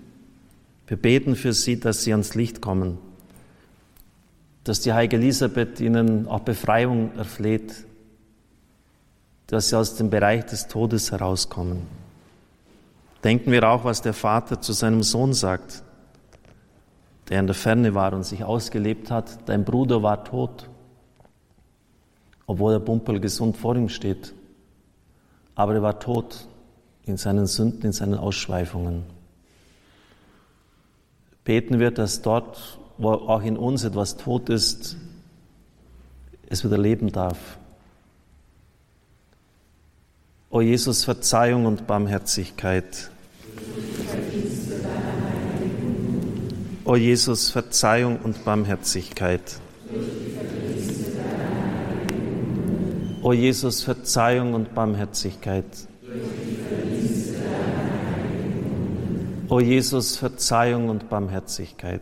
Wir 0.88 0.98
beten 0.98 1.36
für 1.36 1.54
sie, 1.54 1.80
dass 1.80 2.04
sie 2.04 2.12
ans 2.12 2.36
Licht 2.36 2.62
kommen, 2.62 2.98
dass 4.64 4.82
die 4.82 4.94
heilige 4.94 5.18
Elisabeth 5.18 5.80
ihnen 5.80 6.28
auch 6.28 6.42
Befreiung 6.42 7.16
erfleht, 7.18 7.86
dass 9.48 9.70
sie 9.70 9.78
aus 9.78 9.96
dem 9.96 10.10
Bereich 10.10 10.46
des 10.46 10.68
Todes 10.68 11.12
herauskommen. 11.12 11.86
Denken 13.24 13.52
wir 13.52 13.70
auch, 13.70 13.84
was 13.84 14.02
der 14.02 14.14
Vater 14.14 14.62
zu 14.62 14.74
seinem 14.74 15.04
Sohn 15.04 15.34
sagt, 15.34 15.84
der 17.30 17.40
in 17.40 17.48
der 17.48 17.56
Ferne 17.56 17.94
war 17.94 18.14
und 18.14 18.24
sich 18.24 18.44
ausgelebt 18.44 19.12
hat. 19.12 19.48
Dein 19.48 19.64
Bruder 19.64 20.04
war 20.04 20.24
tot, 20.26 20.70
obwohl 22.46 22.74
der 22.74 22.80
Bumpel 22.80 23.20
gesund 23.20 23.56
vor 23.56 23.76
ihm 23.76 23.90
steht. 23.90 24.34
Aber 25.56 25.74
er 25.74 25.82
war 25.82 26.00
tot 26.00 26.48
in 27.06 27.18
seinen 27.18 27.48
Sünden, 27.48 27.84
in 27.84 27.92
seinen 27.94 28.16
Ausschweifungen. 28.16 29.04
Beten 31.44 31.80
wir, 31.80 31.92
dass 31.92 32.22
dort, 32.22 32.80
wo 32.98 33.12
auch 33.12 33.44
in 33.44 33.58
uns 33.58 33.84
etwas 33.84 34.18
tot 34.18 34.50
ist, 34.50 34.98
es 36.48 36.64
wieder 36.64 36.78
leben 36.78 37.12
darf. 37.12 37.58
O 40.50 40.62
Jesus, 40.62 41.04
Verzeihung 41.04 41.66
und 41.66 41.88
Barmherzigkeit. 41.88 43.10
O 46.86 46.96
Jesus, 46.96 47.50
Verzeihung 47.50 48.20
und 48.20 48.46
Barmherzigkeit. 48.46 49.60
O 53.24 53.34
Jesus, 53.34 53.84
Verzeihung 53.84 54.54
und 54.54 54.76
Barmherzigkeit. 54.76 55.66
O 59.50 59.60
Jesus, 59.60 60.18
Verzeihung 60.18 60.90
und 60.90 61.10
Barmherzigkeit. 61.10 62.02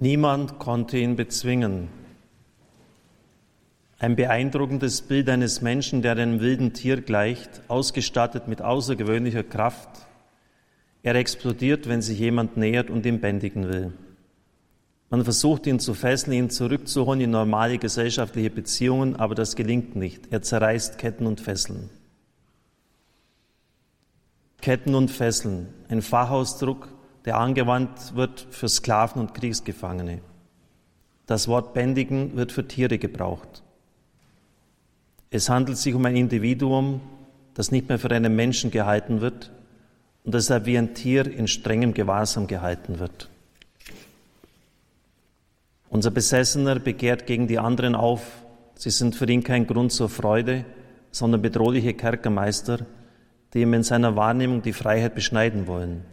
Niemand 0.00 0.60
konnte 0.60 0.96
ihn 0.96 1.16
bezwingen. 1.16 1.88
Ein 3.98 4.14
beeindruckendes 4.14 5.02
Bild 5.02 5.28
eines 5.28 5.60
Menschen, 5.60 6.02
der 6.02 6.12
einem 6.12 6.38
wilden 6.38 6.72
Tier 6.72 7.00
gleicht, 7.00 7.62
ausgestattet 7.66 8.46
mit 8.46 8.62
außergewöhnlicher 8.62 9.42
Kraft. 9.42 9.88
Er 11.02 11.16
explodiert, 11.16 11.88
wenn 11.88 12.00
sich 12.00 12.20
jemand 12.20 12.56
nähert 12.56 12.90
und 12.90 13.04
ihn 13.06 13.20
bändigen 13.20 13.68
will. 13.68 13.92
Man 15.10 15.24
versucht 15.24 15.66
ihn 15.66 15.80
zu 15.80 15.94
fesseln, 15.94 16.34
ihn 16.34 16.50
zurückzuholen 16.50 17.22
in 17.22 17.30
normale 17.30 17.78
gesellschaftliche 17.78 18.50
Beziehungen, 18.50 19.16
aber 19.16 19.34
das 19.34 19.56
gelingt 19.56 19.96
nicht. 19.96 20.28
Er 20.30 20.42
zerreißt 20.42 20.98
Ketten 20.98 21.26
und 21.26 21.40
Fesseln. 21.40 21.90
Ketten 24.60 24.94
und 24.94 25.10
Fesseln, 25.10 25.68
ein 25.88 26.02
Fachausdruck, 26.02 26.88
der 27.28 27.36
angewandt 27.36 28.16
wird 28.16 28.46
für 28.48 28.70
Sklaven 28.70 29.20
und 29.20 29.34
Kriegsgefangene. 29.34 30.22
Das 31.26 31.46
Wort 31.46 31.74
bändigen 31.74 32.38
wird 32.38 32.52
für 32.52 32.66
Tiere 32.66 32.96
gebraucht. 32.96 33.62
Es 35.28 35.50
handelt 35.50 35.76
sich 35.76 35.92
um 35.92 36.06
ein 36.06 36.16
Individuum, 36.16 37.02
das 37.52 37.70
nicht 37.70 37.86
mehr 37.90 37.98
für 37.98 38.10
einen 38.12 38.34
Menschen 38.34 38.70
gehalten 38.70 39.20
wird 39.20 39.50
und 40.24 40.32
deshalb 40.32 40.64
wie 40.64 40.78
ein 40.78 40.94
Tier 40.94 41.30
in 41.30 41.48
strengem 41.48 41.92
Gewahrsam 41.92 42.46
gehalten 42.46 42.98
wird. 42.98 43.28
Unser 45.90 46.10
Besessener 46.10 46.78
begehrt 46.78 47.26
gegen 47.26 47.46
die 47.46 47.58
anderen 47.58 47.94
auf. 47.94 48.42
Sie 48.74 48.88
sind 48.88 49.16
für 49.16 49.30
ihn 49.30 49.44
kein 49.44 49.66
Grund 49.66 49.92
zur 49.92 50.08
Freude, 50.08 50.64
sondern 51.10 51.42
bedrohliche 51.42 51.92
Kerkermeister, 51.92 52.86
die 53.52 53.60
ihm 53.60 53.74
in 53.74 53.82
seiner 53.82 54.16
Wahrnehmung 54.16 54.62
die 54.62 54.72
Freiheit 54.72 55.14
beschneiden 55.14 55.66
wollen. 55.66 56.06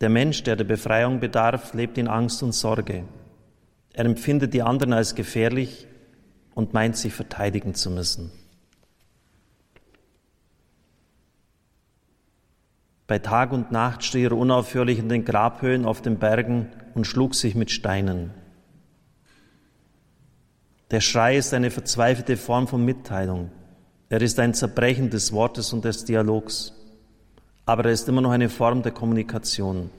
Der 0.00 0.08
Mensch, 0.08 0.42
der 0.42 0.56
der 0.56 0.64
Befreiung 0.64 1.20
bedarf, 1.20 1.74
lebt 1.74 1.98
in 1.98 2.08
Angst 2.08 2.42
und 2.42 2.52
Sorge. 2.52 3.04
Er 3.92 4.04
empfindet 4.04 4.54
die 4.54 4.62
anderen 4.62 4.92
als 4.92 5.14
gefährlich 5.14 5.86
und 6.54 6.72
meint, 6.72 6.96
sich 6.96 7.12
verteidigen 7.12 7.74
zu 7.74 7.90
müssen. 7.90 8.32
Bei 13.06 13.18
Tag 13.18 13.52
und 13.52 13.72
Nacht 13.72 14.04
schrie 14.04 14.24
er 14.24 14.32
unaufhörlich 14.32 14.98
in 15.00 15.08
den 15.08 15.24
Grabhöhlen 15.24 15.84
auf 15.84 16.00
den 16.00 16.18
Bergen 16.18 16.68
und 16.94 17.06
schlug 17.06 17.34
sich 17.34 17.56
mit 17.56 17.70
Steinen. 17.70 18.30
Der 20.92 21.00
Schrei 21.00 21.36
ist 21.36 21.52
eine 21.52 21.70
verzweifelte 21.70 22.36
Form 22.36 22.68
von 22.68 22.84
Mitteilung. 22.84 23.50
Er 24.08 24.22
ist 24.22 24.38
ein 24.40 24.54
Zerbrechen 24.54 25.10
des 25.10 25.32
Wortes 25.32 25.72
und 25.72 25.84
des 25.84 26.04
Dialogs. 26.04 26.72
Aber 27.70 27.84
er 27.84 27.92
ist 27.92 28.08
immer 28.08 28.20
noch 28.20 28.32
eine 28.32 28.48
Form 28.48 28.82
der 28.82 28.90
Kommunikation. 28.90 29.90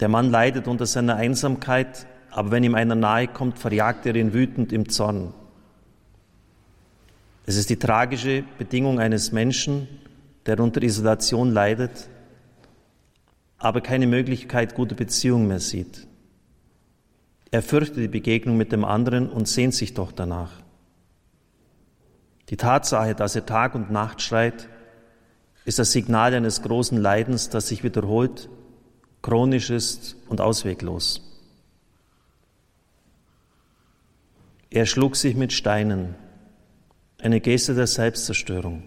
Der 0.00 0.08
Mann 0.08 0.30
leidet 0.30 0.66
unter 0.66 0.86
seiner 0.86 1.16
Einsamkeit, 1.16 2.06
aber 2.30 2.50
wenn 2.50 2.64
ihm 2.64 2.74
einer 2.74 2.94
nahe 2.94 3.28
kommt, 3.28 3.58
verjagt 3.58 4.06
er 4.06 4.14
ihn 4.14 4.32
wütend 4.32 4.72
im 4.72 4.88
Zorn. 4.88 5.34
Es 7.44 7.56
ist 7.56 7.68
die 7.68 7.78
tragische 7.78 8.44
Bedingung 8.56 8.98
eines 8.98 9.32
Menschen, 9.32 9.86
der 10.46 10.58
unter 10.60 10.82
Isolation 10.82 11.52
leidet, 11.52 12.08
aber 13.58 13.82
keine 13.82 14.06
Möglichkeit 14.06 14.74
guter 14.74 14.94
Beziehung 14.94 15.46
mehr 15.46 15.60
sieht. 15.60 16.06
Er 17.50 17.60
fürchtet 17.60 17.98
die 17.98 18.08
Begegnung 18.08 18.56
mit 18.56 18.72
dem 18.72 18.82
anderen 18.82 19.28
und 19.28 19.46
sehnt 19.46 19.74
sich 19.74 19.92
doch 19.92 20.10
danach. 20.10 20.52
Die 22.48 22.56
Tatsache, 22.56 23.14
dass 23.14 23.36
er 23.36 23.44
Tag 23.44 23.74
und 23.74 23.90
Nacht 23.90 24.22
schreit, 24.22 24.70
ist 25.64 25.78
das 25.78 25.92
Signal 25.92 26.34
eines 26.34 26.62
großen 26.62 26.98
Leidens, 26.98 27.48
das 27.48 27.68
sich 27.68 27.82
wiederholt, 27.82 28.48
chronisch 29.22 29.70
ist 29.70 30.16
und 30.28 30.40
ausweglos. 30.40 31.22
Er 34.70 34.86
schlug 34.86 35.16
sich 35.16 35.36
mit 35.36 35.52
Steinen, 35.52 36.14
eine 37.18 37.40
Geste 37.40 37.74
der 37.74 37.86
Selbstzerstörung. 37.86 38.82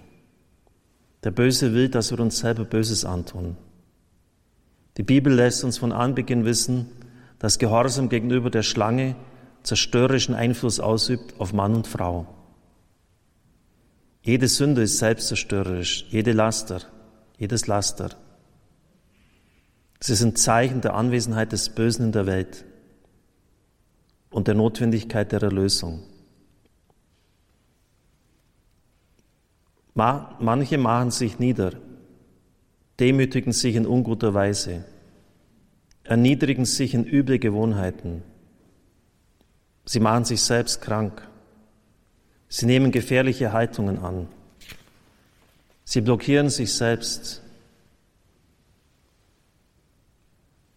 Der 1.23 1.31
Böse 1.31 1.73
will, 1.73 1.89
dass 1.89 2.11
wir 2.11 2.19
uns 2.19 2.37
selber 2.37 2.65
Böses 2.65 3.05
antun. 3.05 3.57
Die 4.97 5.03
Bibel 5.03 5.33
lässt 5.33 5.63
uns 5.63 5.77
von 5.77 5.91
Anbeginn 5.91 6.45
wissen, 6.45 6.91
dass 7.39 7.57
Gehorsam 7.57 8.09
gegenüber 8.09 8.49
der 8.49 8.63
Schlange 8.63 9.15
zerstörerischen 9.63 10.35
Einfluss 10.35 10.79
ausübt 10.79 11.39
auf 11.39 11.53
Mann 11.53 11.75
und 11.75 11.87
Frau. 11.87 12.27
Jede 14.27 14.49
Sünde 14.49 14.81
ist 14.81 14.97
selbstzerstörerisch, 14.97 16.05
jede 16.09 16.33
Laster, 16.33 16.81
jedes 17.37 17.65
Laster. 17.67 18.09
Sie 20.01 20.15
sind 20.15 20.37
Zeichen 20.37 20.81
der 20.81 20.95
Anwesenheit 20.95 21.53
des 21.53 21.69
Bösen 21.69 22.07
in 22.07 22.11
der 22.11 22.25
Welt 22.25 22.65
und 24.29 24.49
der 24.49 24.55
Notwendigkeit 24.55 25.31
der 25.31 25.41
Erlösung. 25.43 26.03
Manche 29.93 30.77
machen 30.77 31.11
sich 31.11 31.39
nieder, 31.39 31.71
demütigen 32.99 33.53
sich 33.53 33.77
in 33.77 33.85
unguter 33.85 34.33
Weise, 34.33 34.83
erniedrigen 36.03 36.65
sich 36.65 36.93
in 36.93 37.05
üble 37.05 37.39
Gewohnheiten. 37.39 38.23
Sie 39.85 40.01
machen 40.01 40.25
sich 40.25 40.41
selbst 40.41 40.81
krank. 40.81 41.25
Sie 42.49 42.65
nehmen 42.65 42.91
gefährliche 42.91 43.51
Haltungen 43.51 43.99
an. 43.99 44.27
Sie 45.83 46.01
blockieren 46.01 46.49
sich 46.49 46.73
selbst. 46.73 47.41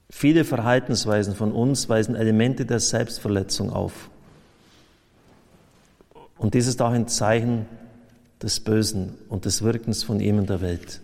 Viele 0.09 0.45
Verhaltensweisen 0.45 1.35
von 1.35 1.53
uns 1.53 1.89
weisen 1.89 2.15
Elemente 2.15 2.67
der 2.67 2.81
Selbstverletzung 2.81 3.73
auf. 3.73 4.11
Und 6.39 6.55
dies 6.55 6.67
ist 6.67 6.81
auch 6.83 6.91
ein 6.91 7.09
Zeichen 7.09 7.67
des 8.43 8.61
Bösen 8.61 9.15
und 9.29 9.45
des 9.45 9.63
Wirkens 9.63 10.03
von 10.03 10.21
ihm 10.21 10.39
in 10.39 10.47
der 10.47 10.61
Welt. 10.61 11.01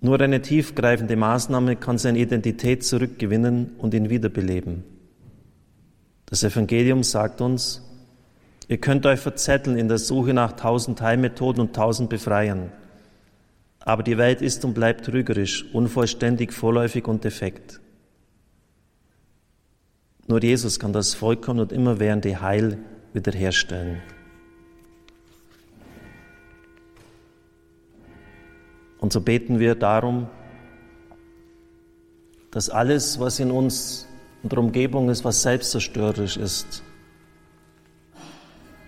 Nur 0.00 0.20
eine 0.20 0.42
tiefgreifende 0.42 1.14
Maßnahme 1.14 1.76
kann 1.76 1.96
seine 1.96 2.18
Identität 2.18 2.84
zurückgewinnen 2.84 3.76
und 3.78 3.94
ihn 3.94 4.10
wiederbeleben. 4.10 4.91
Das 6.32 6.42
Evangelium 6.44 7.02
sagt 7.02 7.42
uns, 7.42 7.82
ihr 8.66 8.78
könnt 8.78 9.04
euch 9.04 9.20
verzetteln 9.20 9.76
in 9.76 9.88
der 9.88 9.98
Suche 9.98 10.32
nach 10.32 10.52
tausend 10.52 11.02
Heilmethoden 11.02 11.60
und 11.60 11.76
tausend 11.76 12.08
Befreiern. 12.08 12.72
Aber 13.80 14.02
die 14.02 14.16
Welt 14.16 14.40
ist 14.40 14.64
und 14.64 14.72
bleibt 14.72 15.04
trügerisch, 15.04 15.66
unvollständig, 15.74 16.54
vorläufig 16.54 17.06
und 17.06 17.22
defekt. 17.24 17.82
Nur 20.26 20.42
Jesus 20.42 20.80
kann 20.80 20.94
das 20.94 21.12
vollkommen 21.12 21.60
und 21.60 21.70
immerwährende 21.70 22.40
Heil 22.40 22.78
wiederherstellen. 23.12 24.00
Und 29.00 29.12
so 29.12 29.20
beten 29.20 29.58
wir 29.58 29.74
darum, 29.74 30.30
dass 32.50 32.70
alles, 32.70 33.20
was 33.20 33.38
in 33.38 33.50
uns 33.50 34.08
in 34.42 34.48
der 34.48 34.58
Umgebung 34.58 35.08
ist, 35.08 35.24
was 35.24 35.42
selbstzerstörerisch 35.42 36.36
ist, 36.36 36.82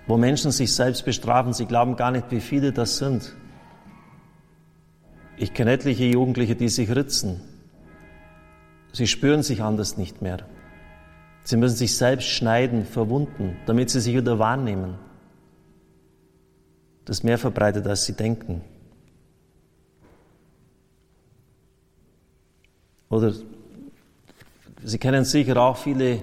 wo 0.06 0.16
Menschen 0.16 0.50
sich 0.50 0.74
selbst 0.74 1.04
bestrafen, 1.04 1.52
sie 1.52 1.66
glauben 1.66 1.96
gar 1.96 2.10
nicht, 2.10 2.30
wie 2.30 2.40
viele 2.40 2.72
das 2.72 2.98
sind. 2.98 3.34
Ich 5.36 5.54
kenne 5.54 5.72
etliche 5.72 6.04
Jugendliche, 6.04 6.54
die 6.56 6.68
sich 6.68 6.94
ritzen. 6.94 7.40
Sie 8.92 9.06
spüren 9.06 9.42
sich 9.42 9.62
anders 9.62 9.96
nicht 9.96 10.22
mehr. 10.22 10.38
Sie 11.42 11.56
müssen 11.56 11.76
sich 11.76 11.96
selbst 11.96 12.28
schneiden, 12.28 12.84
verwunden, 12.84 13.56
damit 13.66 13.90
sie 13.90 14.00
sich 14.00 14.14
wieder 14.14 14.38
wahrnehmen. 14.38 14.94
Das 17.04 17.18
ist 17.18 17.22
mehr 17.24 17.38
verbreitet, 17.38 17.86
als 17.86 18.04
sie 18.04 18.14
denken. 18.14 18.62
Oder 23.10 23.34
Sie 24.84 24.98
kennen 24.98 25.24
sicher 25.24 25.56
auch 25.56 25.78
viele 25.78 26.22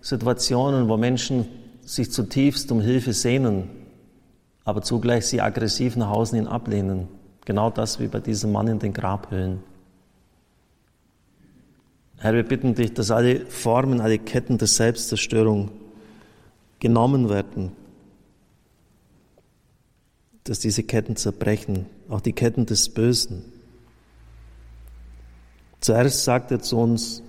Situationen, 0.00 0.88
wo 0.88 0.96
Menschen 0.96 1.46
sich 1.82 2.10
zutiefst 2.10 2.72
um 2.72 2.80
Hilfe 2.80 3.12
sehnen, 3.12 3.70
aber 4.64 4.82
zugleich 4.82 5.26
sie 5.26 5.40
aggressiv 5.40 5.94
nach 5.94 6.10
außen 6.10 6.36
hin 6.36 6.48
ablehnen. 6.48 7.06
Genau 7.44 7.70
das 7.70 8.00
wie 8.00 8.08
bei 8.08 8.18
diesem 8.18 8.50
Mann 8.50 8.66
in 8.66 8.80
den 8.80 8.92
Grabhöhlen. 8.92 9.62
Herr, 12.18 12.34
wir 12.34 12.42
bitten 12.42 12.74
dich, 12.74 12.92
dass 12.92 13.12
alle 13.12 13.46
Formen, 13.46 14.00
alle 14.00 14.18
Ketten 14.18 14.58
der 14.58 14.68
Selbstzerstörung 14.68 15.70
genommen 16.80 17.28
werden, 17.28 17.72
dass 20.44 20.58
diese 20.58 20.82
Ketten 20.82 21.14
zerbrechen, 21.14 21.86
auch 22.08 22.20
die 22.20 22.32
Ketten 22.32 22.66
des 22.66 22.88
Bösen. 22.88 23.44
Zuerst 25.80 26.24
sagt 26.24 26.50
er 26.50 26.60
zu 26.60 26.76
uns, 26.76 27.22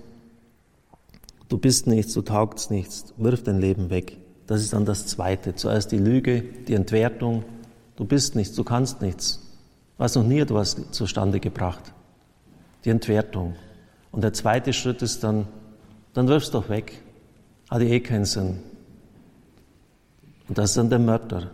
du 1.52 1.58
bist 1.58 1.86
nichts, 1.86 2.14
du 2.14 2.22
taugst 2.22 2.70
nichts, 2.70 3.12
wirf 3.18 3.42
dein 3.42 3.60
Leben 3.60 3.90
weg. 3.90 4.18
Das 4.46 4.62
ist 4.62 4.72
dann 4.72 4.84
das 4.84 5.06
Zweite. 5.06 5.54
Zuerst 5.54 5.92
die 5.92 5.98
Lüge, 5.98 6.42
die 6.42 6.74
Entwertung, 6.74 7.44
du 7.96 8.04
bist 8.04 8.34
nichts, 8.36 8.56
du 8.56 8.64
kannst 8.64 9.02
nichts. 9.02 9.40
Du 9.98 10.04
hast 10.04 10.16
noch 10.16 10.24
nie 10.24 10.40
etwas 10.40 10.76
zustande 10.90 11.40
gebracht. 11.40 11.92
Die 12.84 12.90
Entwertung. 12.90 13.54
Und 14.10 14.24
der 14.24 14.32
zweite 14.32 14.72
Schritt 14.72 15.02
ist 15.02 15.22
dann 15.22 15.46
dann 16.14 16.28
wirf's 16.28 16.50
doch 16.50 16.68
weg. 16.68 17.00
Hat 17.70 17.82
eh 17.82 18.00
keinen 18.00 18.24
Sinn. 18.24 18.58
Und 20.48 20.58
das 20.58 20.70
ist 20.70 20.76
dann 20.76 20.90
der 20.90 20.98
Mörder. 20.98 21.50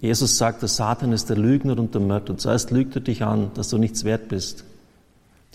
Jesus 0.00 0.38
sagt, 0.38 0.62
der 0.62 0.68
Satan 0.68 1.12
ist 1.12 1.28
der 1.28 1.36
Lügner 1.36 1.78
und 1.78 1.94
der 1.94 2.00
Mörder. 2.00 2.38
Zuerst 2.38 2.70
lügt 2.70 2.94
er 2.94 3.02
dich 3.02 3.22
an, 3.22 3.50
dass 3.54 3.68
du 3.68 3.78
nichts 3.78 4.04
wert 4.04 4.28
bist. 4.28 4.64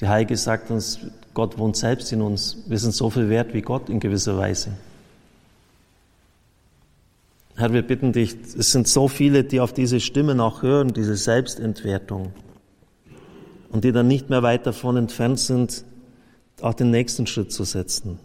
Die 0.02 0.08
Heilige 0.08 0.36
sagt 0.36 0.72
uns, 0.72 1.00
Gott 1.34 1.58
wohnt 1.58 1.78
selbst 1.78 2.12
in 2.12 2.22
uns. 2.22 2.58
Wir 2.68 2.80
sind 2.80 2.94
so 2.94 3.10
viel 3.10 3.30
wert 3.30 3.54
wie 3.54 3.62
Gott 3.62 3.90
in 3.90 4.00
gewisser 4.00 4.38
Weise. 4.38 4.72
Herr, 7.56 7.72
wir 7.72 7.84
bitten 7.84 8.12
dich, 8.12 8.36
es 8.58 8.72
sind 8.72 8.88
so 8.88 9.08
viele, 9.08 9.46
die 9.46 9.62
auf 9.62 9.72
diese 9.72 10.02
Stimmen 10.02 10.42
auch 10.42 10.62
hören, 10.62 10.94
diese 10.94 11.16
Selbstentwertung. 11.16 12.34
Und 13.70 13.86
die 13.86 13.94
dann 13.94 14.08
nicht 14.08 14.30
mehr 14.30 14.44
weit 14.44 14.66
davon 14.66 14.98
entfernt 14.98 15.40
sind, 15.40 15.86
auch 16.62 16.74
den 16.74 16.92
nächsten 16.92 17.28
Schritt 17.28 17.52
zu 17.52 17.64
setzen. 17.64 18.20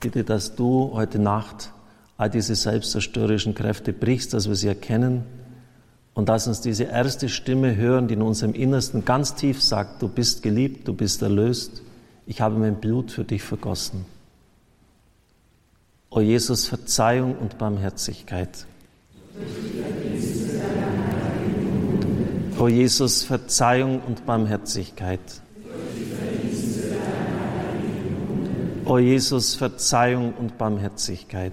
Bitte, 0.00 0.22
dass 0.22 0.54
du 0.54 0.90
heute 0.92 1.18
Nacht 1.18 1.72
all 2.16 2.30
diese 2.30 2.54
selbstzerstörerischen 2.54 3.54
Kräfte 3.54 3.92
brichst, 3.92 4.34
dass 4.34 4.48
wir 4.48 4.54
sie 4.54 4.68
erkennen 4.68 5.24
und 6.14 6.28
dass 6.28 6.46
uns 6.46 6.60
diese 6.60 6.84
erste 6.84 7.28
Stimme 7.28 7.74
hören, 7.74 8.06
die 8.06 8.14
in 8.14 8.22
unserem 8.22 8.54
Innersten 8.54 9.04
ganz 9.04 9.34
tief 9.34 9.62
sagt, 9.62 10.00
du 10.00 10.08
bist 10.08 10.42
geliebt, 10.42 10.86
du 10.86 10.94
bist 10.94 11.22
erlöst, 11.22 11.82
ich 12.26 12.40
habe 12.40 12.56
mein 12.56 12.76
Blut 12.76 13.10
für 13.10 13.24
dich 13.24 13.42
vergossen. 13.42 14.06
O 16.10 16.20
Jesus, 16.20 16.68
Verzeihung 16.68 17.36
und 17.36 17.58
Barmherzigkeit. 17.58 18.66
O 22.56 22.68
Jesus, 22.68 23.24
Verzeihung 23.24 24.00
und 24.06 24.24
Barmherzigkeit. 24.24 25.20
O 28.84 28.98
Jesus, 28.98 29.56
Verzeihung 29.56 30.34
und 30.34 30.56
Barmherzigkeit. 30.56 31.52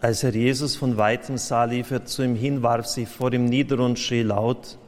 Als 0.00 0.22
Herr 0.22 0.34
Jesus 0.34 0.76
von 0.76 0.96
weitem 0.96 1.36
sah, 1.36 1.64
lief 1.64 1.90
er 1.90 2.06
zu 2.06 2.22
ihm 2.22 2.34
hin, 2.34 2.62
warf 2.62 2.86
sich 2.86 3.06
vor 3.06 3.32
ihm 3.32 3.44
nieder 3.44 3.80
und 3.80 3.98
schrie 3.98 4.22
laut, 4.22 4.78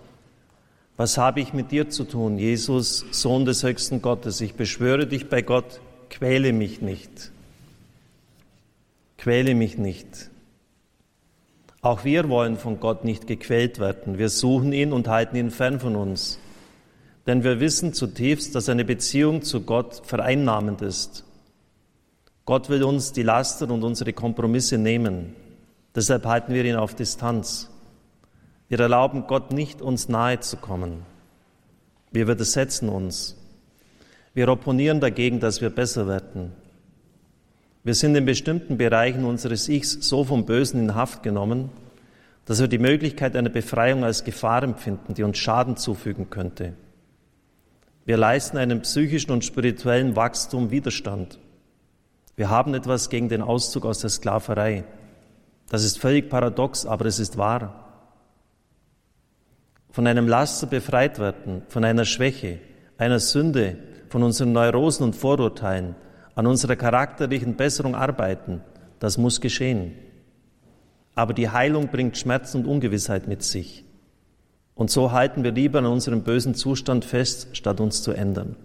was 0.96 1.18
habe 1.18 1.40
ich 1.40 1.52
mit 1.52 1.70
dir 1.70 1.90
zu 1.90 2.04
tun, 2.04 2.38
Jesus, 2.38 3.04
Sohn 3.10 3.44
des 3.44 3.62
höchsten 3.62 4.00
Gottes? 4.02 4.40
Ich 4.40 4.54
beschwöre 4.54 5.06
dich 5.06 5.28
bei 5.28 5.42
Gott, 5.42 5.80
quäle 6.10 6.52
mich 6.52 6.80
nicht. 6.80 7.30
Quäle 9.18 9.54
mich 9.54 9.78
nicht. 9.78 10.30
Auch 11.80 12.04
wir 12.04 12.28
wollen 12.28 12.56
von 12.56 12.78
Gott 12.78 13.04
nicht 13.04 13.26
gequält 13.26 13.80
werden. 13.80 14.16
Wir 14.16 14.28
suchen 14.28 14.72
ihn 14.72 14.92
und 14.92 15.08
halten 15.08 15.36
ihn 15.36 15.50
fern 15.50 15.80
von 15.80 15.96
uns. 15.96 16.38
Denn 17.26 17.42
wir 17.42 17.60
wissen 17.60 17.94
zutiefst, 17.94 18.54
dass 18.54 18.68
eine 18.68 18.84
Beziehung 18.84 19.42
zu 19.42 19.62
Gott 19.62 20.02
vereinnahmend 20.04 20.82
ist. 20.82 21.24
Gott 22.44 22.68
will 22.68 22.82
uns 22.82 23.12
die 23.12 23.22
Laster 23.22 23.70
und 23.70 23.84
unsere 23.84 24.12
Kompromisse 24.12 24.78
nehmen. 24.78 25.36
Deshalb 25.94 26.26
halten 26.26 26.54
wir 26.54 26.64
ihn 26.64 26.76
auf 26.76 26.94
Distanz. 26.94 27.70
Wir 28.68 28.80
erlauben 28.80 29.26
Gott 29.26 29.52
nicht, 29.52 29.82
uns 29.82 30.08
nahe 30.08 30.40
zu 30.40 30.56
kommen. 30.56 31.02
Wir 32.10 32.26
widersetzen 32.26 32.88
uns. 32.88 33.36
Wir 34.34 34.48
opponieren 34.48 35.00
dagegen, 35.00 35.40
dass 35.40 35.60
wir 35.60 35.70
besser 35.70 36.08
werden. 36.08 36.52
Wir 37.84 37.94
sind 37.94 38.14
in 38.14 38.24
bestimmten 38.24 38.78
Bereichen 38.78 39.24
unseres 39.24 39.68
Ichs 39.68 39.98
so 40.00 40.24
vom 40.24 40.46
Bösen 40.46 40.80
in 40.80 40.94
Haft 40.94 41.22
genommen, 41.22 41.70
dass 42.44 42.60
wir 42.60 42.68
die 42.68 42.78
Möglichkeit 42.78 43.36
einer 43.36 43.50
Befreiung 43.50 44.04
als 44.04 44.24
Gefahr 44.24 44.62
empfinden, 44.62 45.14
die 45.14 45.22
uns 45.22 45.38
Schaden 45.38 45.76
zufügen 45.76 46.30
könnte. 46.30 46.74
Wir 48.04 48.16
leisten 48.16 48.56
einem 48.56 48.82
psychischen 48.82 49.30
und 49.30 49.44
spirituellen 49.44 50.16
Wachstum 50.16 50.70
Widerstand. 50.70 51.38
Wir 52.42 52.50
haben 52.50 52.74
etwas 52.74 53.08
gegen 53.08 53.28
den 53.28 53.40
Auszug 53.40 53.86
aus 53.86 54.00
der 54.00 54.10
Sklaverei. 54.10 54.82
Das 55.68 55.84
ist 55.84 56.00
völlig 56.00 56.28
paradox, 56.28 56.86
aber 56.86 57.06
es 57.06 57.20
ist 57.20 57.38
wahr. 57.38 58.02
Von 59.90 60.08
einem 60.08 60.26
Laster 60.26 60.66
befreit 60.66 61.20
werden, 61.20 61.62
von 61.68 61.84
einer 61.84 62.04
Schwäche, 62.04 62.58
einer 62.98 63.20
Sünde, 63.20 63.76
von 64.08 64.24
unseren 64.24 64.50
Neurosen 64.50 65.04
und 65.04 65.14
Vorurteilen, 65.14 65.94
an 66.34 66.48
unserer 66.48 66.74
charakterlichen 66.74 67.54
Besserung 67.54 67.94
arbeiten, 67.94 68.60
das 68.98 69.18
muss 69.18 69.40
geschehen. 69.40 69.94
Aber 71.14 71.34
die 71.34 71.48
Heilung 71.48 71.92
bringt 71.92 72.18
Schmerz 72.18 72.56
und 72.56 72.66
Ungewissheit 72.66 73.28
mit 73.28 73.44
sich. 73.44 73.84
Und 74.74 74.90
so 74.90 75.12
halten 75.12 75.44
wir 75.44 75.52
lieber 75.52 75.78
an 75.78 75.86
unserem 75.86 76.24
bösen 76.24 76.56
Zustand 76.56 77.04
fest, 77.04 77.56
statt 77.56 77.78
uns 77.78 78.02
zu 78.02 78.10
ändern. 78.10 78.56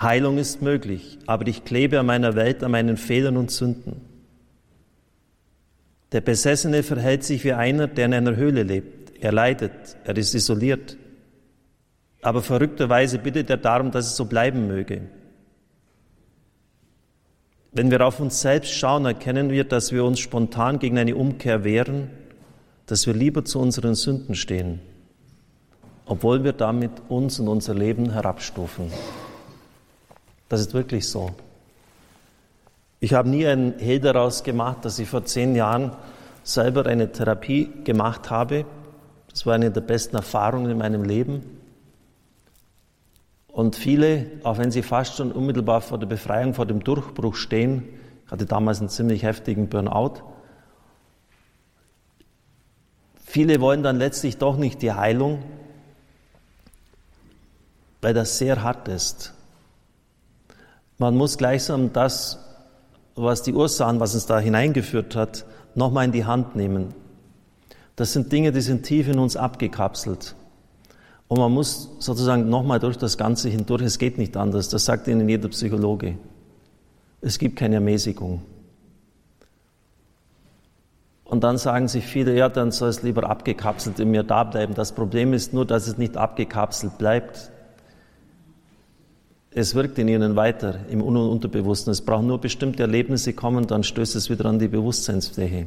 Heilung 0.00 0.38
ist 0.38 0.62
möglich, 0.62 1.18
aber 1.26 1.46
ich 1.48 1.64
klebe 1.64 1.98
an 1.98 2.06
meiner 2.06 2.36
Welt, 2.36 2.62
an 2.62 2.70
meinen 2.70 2.96
Fehlern 2.96 3.36
und 3.36 3.50
Sünden. 3.50 4.00
Der 6.12 6.20
Besessene 6.20 6.82
verhält 6.82 7.24
sich 7.24 7.44
wie 7.44 7.52
einer, 7.52 7.86
der 7.86 8.06
in 8.06 8.14
einer 8.14 8.36
Höhle 8.36 8.62
lebt. 8.62 9.12
Er 9.20 9.32
leidet, 9.32 9.72
er 10.04 10.16
ist 10.16 10.34
isoliert. 10.34 10.96
Aber 12.22 12.42
verrückterweise 12.42 13.18
bittet 13.18 13.50
er 13.50 13.56
darum, 13.56 13.90
dass 13.90 14.06
es 14.06 14.16
so 14.16 14.24
bleiben 14.24 14.66
möge. 14.66 15.02
Wenn 17.72 17.90
wir 17.90 18.06
auf 18.06 18.20
uns 18.20 18.40
selbst 18.40 18.72
schauen, 18.72 19.04
erkennen 19.04 19.50
wir, 19.50 19.64
dass 19.64 19.92
wir 19.92 20.04
uns 20.04 20.18
spontan 20.20 20.78
gegen 20.78 20.98
eine 20.98 21.14
Umkehr 21.14 21.64
wehren, 21.64 22.10
dass 22.86 23.06
wir 23.06 23.14
lieber 23.14 23.44
zu 23.44 23.60
unseren 23.60 23.94
Sünden 23.94 24.34
stehen, 24.34 24.80
obwohl 26.06 26.42
wir 26.42 26.54
damit 26.54 26.90
uns 27.08 27.38
und 27.38 27.48
unser 27.48 27.74
Leben 27.74 28.12
herabstufen. 28.12 28.90
Das 30.48 30.60
ist 30.60 30.74
wirklich 30.74 31.08
so. 31.08 31.30
Ich 33.00 33.14
habe 33.14 33.28
nie 33.28 33.46
ein 33.46 33.74
Hehl 33.78 34.00
daraus 34.00 34.42
gemacht, 34.42 34.84
dass 34.84 34.98
ich 34.98 35.08
vor 35.08 35.24
zehn 35.24 35.54
Jahren 35.54 35.92
selber 36.42 36.86
eine 36.86 37.12
Therapie 37.12 37.70
gemacht 37.84 38.30
habe. 38.30 38.64
Das 39.30 39.46
war 39.46 39.54
eine 39.54 39.70
der 39.70 39.82
besten 39.82 40.16
Erfahrungen 40.16 40.70
in 40.70 40.78
meinem 40.78 41.04
Leben. 41.04 41.58
Und 43.48 43.76
viele, 43.76 44.26
auch 44.44 44.58
wenn 44.58 44.70
sie 44.70 44.82
fast 44.82 45.16
schon 45.16 45.32
unmittelbar 45.32 45.80
vor 45.80 45.98
der 45.98 46.06
Befreiung, 46.06 46.54
vor 46.54 46.66
dem 46.66 46.82
Durchbruch 46.82 47.34
stehen, 47.34 47.88
ich 48.24 48.32
hatte 48.32 48.46
damals 48.46 48.80
einen 48.80 48.88
ziemlich 48.88 49.22
heftigen 49.22 49.68
Burnout, 49.68 50.22
viele 53.24 53.60
wollen 53.60 53.82
dann 53.82 53.96
letztlich 53.96 54.38
doch 54.38 54.56
nicht 54.56 54.82
die 54.82 54.92
Heilung, 54.92 55.42
weil 58.00 58.14
das 58.14 58.38
sehr 58.38 58.62
hart 58.62 58.88
ist. 58.88 59.34
Man 60.98 61.16
muss 61.16 61.38
gleichsam 61.38 61.92
das, 61.92 62.38
was 63.14 63.42
die 63.42 63.54
Ursachen, 63.54 64.00
was 64.00 64.14
uns 64.14 64.26
da 64.26 64.38
hineingeführt 64.38 65.14
hat, 65.16 65.44
nochmal 65.74 66.04
in 66.04 66.12
die 66.12 66.24
Hand 66.24 66.56
nehmen. 66.56 66.94
Das 67.96 68.12
sind 68.12 68.30
Dinge, 68.32 68.52
die 68.52 68.60
sind 68.60 68.84
tief 68.84 69.08
in 69.08 69.18
uns 69.18 69.36
abgekapselt. 69.36 70.34
Und 71.28 71.38
man 71.38 71.52
muss 71.52 71.90
sozusagen 71.98 72.48
nochmal 72.48 72.80
durch 72.80 72.96
das 72.96 73.18
Ganze 73.18 73.48
hindurch, 73.48 73.82
es 73.82 73.98
geht 73.98 74.18
nicht 74.18 74.36
anders, 74.36 74.68
das 74.68 74.84
sagt 74.84 75.08
Ihnen 75.08 75.28
jeder 75.28 75.48
Psychologe. 75.48 76.16
Es 77.20 77.38
gibt 77.38 77.56
keine 77.56 77.76
Ermäßigung. 77.76 78.42
Und 81.24 81.44
dann 81.44 81.58
sagen 81.58 81.88
sich 81.88 82.06
viele, 82.06 82.34
ja, 82.34 82.48
dann 82.48 82.70
soll 82.70 82.88
es 82.88 83.02
lieber 83.02 83.28
abgekapselt 83.28 84.00
in 84.00 84.10
mir 84.10 84.22
da 84.22 84.44
bleiben. 84.44 84.74
Das 84.74 84.92
Problem 84.92 85.34
ist 85.34 85.52
nur, 85.52 85.66
dass 85.66 85.86
es 85.86 85.98
nicht 85.98 86.16
abgekapselt 86.16 86.96
bleibt. 86.96 87.50
Es 89.50 89.74
wirkt 89.74 89.98
in 89.98 90.08
ihnen 90.08 90.36
weiter 90.36 90.80
im 90.90 91.02
Un- 91.02 91.16
und 91.16 91.30
Unterbewussten. 91.30 91.90
Es 91.90 92.02
braucht 92.02 92.24
nur 92.24 92.38
bestimmte 92.38 92.82
Erlebnisse 92.82 93.32
kommen, 93.32 93.66
dann 93.66 93.82
stößt 93.82 94.14
es 94.16 94.28
wieder 94.28 94.44
an 94.44 94.58
die 94.58 94.68
Bewusstseinsfläche. 94.68 95.66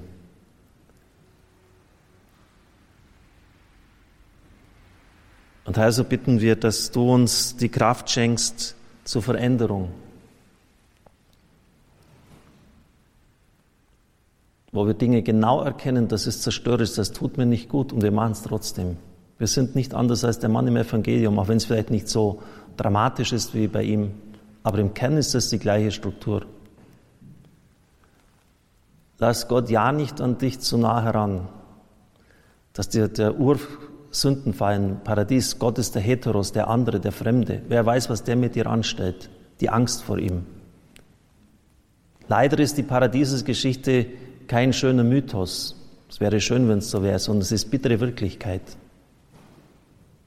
Und 5.65 5.77
also 5.77 6.03
bitten 6.03 6.41
wir, 6.41 6.55
dass 6.55 6.91
du 6.91 7.11
uns 7.11 7.55
die 7.55 7.69
Kraft 7.69 8.09
schenkst 8.09 8.75
zur 9.03 9.21
Veränderung. 9.21 9.89
Wo 14.71 14.85
wir 14.87 14.93
Dinge 14.93 15.21
genau 15.21 15.61
erkennen, 15.61 16.07
das 16.07 16.27
ist 16.27 16.43
zerstörerisch, 16.43 16.93
das 16.95 17.11
tut 17.11 17.37
mir 17.37 17.45
nicht 17.45 17.67
gut 17.67 17.91
und 17.91 18.03
wir 18.03 18.11
machen 18.11 18.33
es 18.33 18.43
trotzdem. 18.43 18.97
Wir 19.37 19.47
sind 19.47 19.75
nicht 19.75 19.93
anders 19.93 20.23
als 20.23 20.39
der 20.39 20.49
Mann 20.49 20.67
im 20.67 20.77
Evangelium, 20.77 21.39
auch 21.39 21.47
wenn 21.47 21.57
es 21.57 21.65
vielleicht 21.65 21.89
nicht 21.89 22.07
so 22.07 22.41
dramatisch 22.77 23.33
ist 23.33 23.53
wie 23.53 23.67
bei 23.67 23.83
ihm, 23.83 24.11
aber 24.63 24.79
im 24.79 24.93
Kern 24.93 25.17
ist 25.17 25.33
das 25.33 25.49
die 25.49 25.59
gleiche 25.59 25.91
Struktur. 25.91 26.45
Lass 29.17 29.47
Gott 29.47 29.69
ja 29.69 29.91
nicht 29.91 30.19
an 30.19 30.37
dich 30.37 30.59
zu 30.59 30.77
nah 30.77 31.01
heran, 31.03 31.47
dass 32.73 32.89
dir 32.89 33.07
der 33.07 33.39
Ursündenfall 33.39 34.75
im 34.75 34.99
Paradies, 35.03 35.59
Gott 35.59 35.77
ist 35.77 35.93
der 35.93 36.01
Heteros, 36.01 36.51
der 36.51 36.67
andere, 36.67 36.99
der 36.99 37.11
Fremde. 37.11 37.61
Wer 37.67 37.85
weiß, 37.85 38.09
was 38.09 38.23
der 38.23 38.35
mit 38.35 38.55
dir 38.55 38.67
anstellt? 38.67 39.29
Die 39.59 39.69
Angst 39.69 40.03
vor 40.03 40.17
ihm. 40.17 40.45
Leider 42.27 42.59
ist 42.59 42.77
die 42.77 42.83
Paradiesesgeschichte 42.83 44.07
kein 44.47 44.73
schöner 44.73 45.03
Mythos. 45.03 45.75
Es 46.09 46.19
wäre 46.19 46.41
schön, 46.41 46.67
wenn 46.67 46.79
es 46.79 46.89
so 46.89 47.03
wäre, 47.03 47.19
sondern 47.19 47.41
es 47.41 47.51
ist 47.51 47.69
bittere 47.69 47.99
Wirklichkeit. 47.99 48.63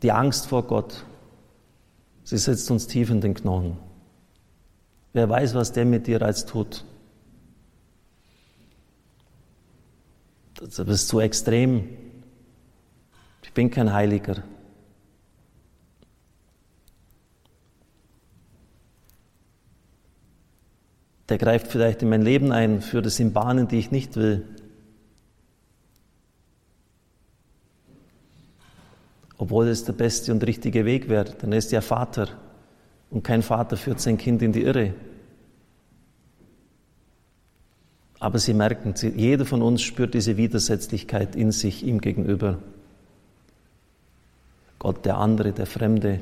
Die 0.02 0.12
Angst 0.12 0.46
vor 0.46 0.62
Gott, 0.64 1.04
sie 2.24 2.38
sitzt 2.38 2.70
uns 2.70 2.86
tief 2.86 3.10
in 3.10 3.20
den 3.20 3.34
Knochen. 3.34 3.76
Wer 5.12 5.28
weiß, 5.28 5.54
was 5.54 5.72
der 5.72 5.84
mit 5.84 6.08
dir 6.08 6.20
als 6.22 6.44
tut. 6.44 6.84
Das 10.54 10.78
ist 10.78 11.08
zu 11.08 11.20
extrem. 11.20 11.88
Ich 13.42 13.52
bin 13.52 13.70
kein 13.70 13.92
Heiliger. 13.92 14.42
Der 21.28 21.38
greift 21.38 21.68
vielleicht 21.68 22.02
in 22.02 22.10
mein 22.10 22.22
Leben 22.22 22.52
ein, 22.52 22.82
führt 22.82 23.06
es 23.06 23.18
in 23.18 23.32
Bahnen, 23.32 23.68
die 23.68 23.78
ich 23.78 23.90
nicht 23.90 24.16
will. 24.16 24.46
Obwohl 29.36 29.68
es 29.68 29.84
der 29.84 29.92
beste 29.92 30.32
und 30.32 30.46
richtige 30.46 30.84
Weg 30.84 31.08
wäre, 31.08 31.24
denn 31.24 31.52
er 31.52 31.58
ist 31.58 31.72
ja 31.72 31.80
Vater 31.80 32.28
und 33.10 33.22
kein 33.24 33.42
Vater 33.42 33.76
führt 33.76 34.00
sein 34.00 34.18
Kind 34.18 34.42
in 34.42 34.52
die 34.52 34.62
Irre. 34.62 34.94
Aber 38.20 38.38
Sie 38.38 38.54
merken, 38.54 38.94
jeder 39.16 39.44
von 39.44 39.60
uns 39.60 39.82
spürt 39.82 40.14
diese 40.14 40.36
Widersetzlichkeit 40.36 41.36
in 41.36 41.52
sich 41.52 41.84
ihm 41.84 42.00
gegenüber. 42.00 42.58
Gott, 44.78 45.04
der 45.04 45.18
andere, 45.18 45.52
der 45.52 45.66
Fremde, 45.66 46.20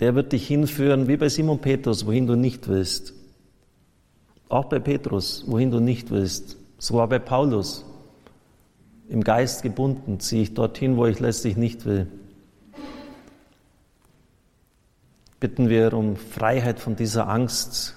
der 0.00 0.14
wird 0.14 0.32
dich 0.32 0.46
hinführen, 0.46 1.08
wie 1.08 1.16
bei 1.16 1.28
Simon 1.28 1.60
Petrus, 1.60 2.04
wohin 2.06 2.26
du 2.26 2.34
nicht 2.34 2.68
willst. 2.68 3.14
Auch 4.48 4.66
bei 4.66 4.78
Petrus, 4.78 5.44
wohin 5.46 5.70
du 5.70 5.80
nicht 5.80 6.10
willst. 6.10 6.56
So 6.78 6.94
war 6.96 7.08
bei 7.08 7.18
Paulus. 7.18 7.84
Im 9.08 9.22
Geist 9.22 9.62
gebunden 9.62 10.18
ziehe 10.20 10.42
ich 10.42 10.54
dorthin, 10.54 10.96
wo 10.96 11.06
ich 11.06 11.20
letztlich 11.20 11.56
nicht 11.56 11.84
will. 11.84 12.08
Bitten 15.38 15.68
wir 15.68 15.92
um 15.92 16.16
Freiheit 16.16 16.80
von 16.80 16.96
dieser 16.96 17.28
Angst 17.28 17.94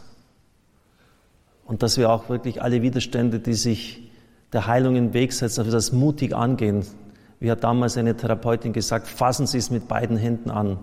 und 1.66 1.84
dass 1.84 1.98
wir 1.98 2.12
auch 2.12 2.30
wirklich 2.30 2.62
alle 2.62 2.82
Widerstände, 2.82 3.40
die 3.40 3.54
sich 3.54 4.12
der 4.54 4.68
Heilung 4.68 4.96
im 4.96 5.14
Weg 5.14 5.34
setzen, 5.34 5.58
dass 5.58 5.68
wir 5.68 5.72
das 5.72 5.92
mutig 5.92 6.36
angehen. 6.36 6.86
Wie 7.40 7.50
hat 7.50 7.64
damals 7.64 7.98
eine 7.98 8.16
Therapeutin 8.18 8.74
gesagt, 8.74 9.08
fassen 9.08 9.48
Sie 9.48 9.58
es 9.58 9.72
mit 9.72 9.88
beiden 9.88 10.18
Händen 10.18 10.50
an. 10.50 10.78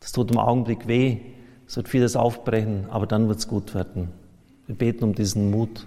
Das 0.00 0.12
tut 0.12 0.30
im 0.30 0.38
Augenblick 0.38 0.88
weh, 0.88 1.18
es 1.66 1.76
wird 1.76 1.88
vieles 1.88 2.16
aufbrechen, 2.16 2.86
aber 2.88 3.06
dann 3.06 3.28
wird 3.28 3.38
es 3.38 3.48
gut 3.48 3.74
werden. 3.74 4.08
Wir 4.66 4.74
beten 4.74 5.04
um 5.04 5.14
diesen 5.14 5.50
Mut. 5.50 5.86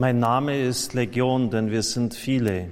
Mein 0.00 0.18
Name 0.18 0.58
ist 0.58 0.94
Legion, 0.94 1.50
denn 1.50 1.70
wir 1.70 1.82
sind 1.82 2.14
viele. 2.14 2.68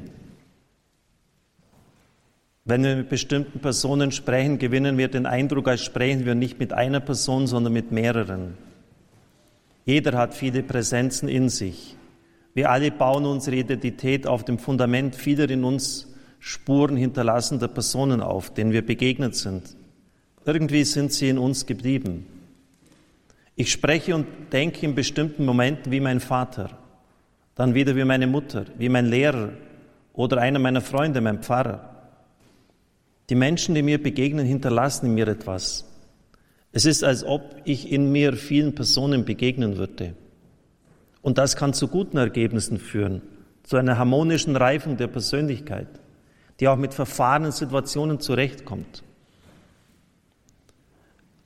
Wenn 2.64 2.82
wir 2.82 2.96
mit 2.96 3.10
bestimmten 3.10 3.58
Personen 3.60 4.12
sprechen, 4.12 4.58
gewinnen 4.58 4.96
wir 4.96 5.08
den 5.08 5.26
Eindruck, 5.26 5.68
als 5.68 5.84
sprechen 5.84 6.24
wir 6.24 6.34
nicht 6.34 6.58
mit 6.58 6.72
einer 6.72 7.00
Person, 7.00 7.46
sondern 7.46 7.74
mit 7.74 7.92
mehreren. 7.92 8.56
Jeder 9.84 10.16
hat 10.16 10.32
viele 10.32 10.62
Präsenzen 10.62 11.28
in 11.28 11.50
sich. 11.50 11.98
Wir 12.54 12.70
alle 12.70 12.90
bauen 12.90 13.26
unsere 13.26 13.56
Identität 13.56 14.26
auf 14.26 14.42
dem 14.42 14.58
Fundament 14.58 15.14
vieler 15.14 15.50
in 15.50 15.64
uns 15.64 16.10
Spuren 16.38 16.96
hinterlassender 16.96 17.68
Personen 17.68 18.22
auf, 18.22 18.54
denen 18.54 18.72
wir 18.72 18.86
begegnet 18.86 19.36
sind. 19.36 19.76
Irgendwie 20.46 20.84
sind 20.84 21.12
sie 21.12 21.28
in 21.28 21.36
uns 21.36 21.66
geblieben. 21.66 22.24
Ich 23.54 23.70
spreche 23.70 24.14
und 24.14 24.26
denke 24.50 24.86
in 24.86 24.94
bestimmten 24.94 25.44
Momenten 25.44 25.92
wie 25.92 26.00
mein 26.00 26.20
Vater, 26.20 26.87
dann 27.58 27.74
wieder 27.74 27.96
wie 27.96 28.04
meine 28.04 28.28
Mutter, 28.28 28.66
wie 28.78 28.88
mein 28.88 29.06
Lehrer 29.06 29.50
oder 30.12 30.38
einer 30.38 30.60
meiner 30.60 30.80
Freunde, 30.80 31.20
mein 31.20 31.42
Pfarrer. 31.42 31.90
Die 33.28 33.34
Menschen, 33.34 33.74
die 33.74 33.82
mir 33.82 34.00
begegnen, 34.00 34.46
hinterlassen 34.46 35.06
in 35.06 35.14
mir 35.14 35.26
etwas. 35.26 35.84
Es 36.70 36.84
ist, 36.84 37.02
als 37.02 37.24
ob 37.24 37.56
ich 37.64 37.90
in 37.90 38.12
mir 38.12 38.34
vielen 38.34 38.76
Personen 38.76 39.24
begegnen 39.24 39.76
würde. 39.76 40.14
Und 41.20 41.36
das 41.36 41.56
kann 41.56 41.74
zu 41.74 41.88
guten 41.88 42.16
Ergebnissen 42.16 42.78
führen, 42.78 43.22
zu 43.64 43.76
einer 43.76 43.98
harmonischen 43.98 44.54
Reifung 44.54 44.96
der 44.96 45.08
Persönlichkeit, 45.08 45.88
die 46.60 46.68
auch 46.68 46.76
mit 46.76 46.94
verfahrenen 46.94 47.50
Situationen 47.50 48.20
zurechtkommt. 48.20 49.02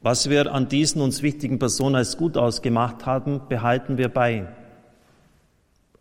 Was 0.02 0.28
wir 0.28 0.52
an 0.52 0.68
diesen 0.68 1.00
uns 1.00 1.22
wichtigen 1.22 1.58
Personen 1.58 1.94
als 1.94 2.18
gut 2.18 2.36
ausgemacht 2.36 3.06
haben, 3.06 3.40
behalten 3.48 3.96
wir 3.96 4.10
bei. 4.10 4.46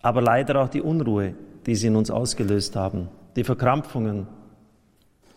Aber 0.02 0.22
leider 0.22 0.62
auch 0.62 0.70
die 0.70 0.82
Unruhe, 0.82 1.36
die 1.66 1.76
sie 1.76 1.88
in 1.88 1.96
uns 1.96 2.10
ausgelöst 2.10 2.76
haben, 2.76 3.10
die 3.36 3.44
Verkrampfungen, 3.44 4.28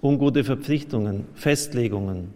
ungute 0.03 0.45
Verpflichtungen, 0.45 1.27
Festlegungen. 1.35 2.33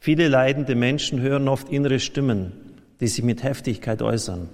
Viele 0.00 0.28
leidende 0.28 0.74
Menschen 0.74 1.20
hören 1.20 1.48
oft 1.48 1.68
innere 1.70 2.00
Stimmen, 2.00 2.52
die 3.00 3.08
sich 3.08 3.24
mit 3.24 3.42
Heftigkeit 3.42 4.02
äußern. 4.02 4.48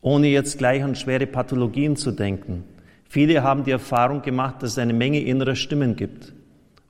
Ohne 0.00 0.28
jetzt 0.28 0.58
gleich 0.58 0.84
an 0.84 0.94
schwere 0.94 1.26
Pathologien 1.26 1.96
zu 1.96 2.12
denken. 2.12 2.64
Viele 3.08 3.42
haben 3.42 3.64
die 3.64 3.72
Erfahrung 3.72 4.22
gemacht, 4.22 4.62
dass 4.62 4.72
es 4.72 4.78
eine 4.78 4.92
Menge 4.92 5.20
innerer 5.20 5.56
Stimmen 5.56 5.96
gibt, 5.96 6.32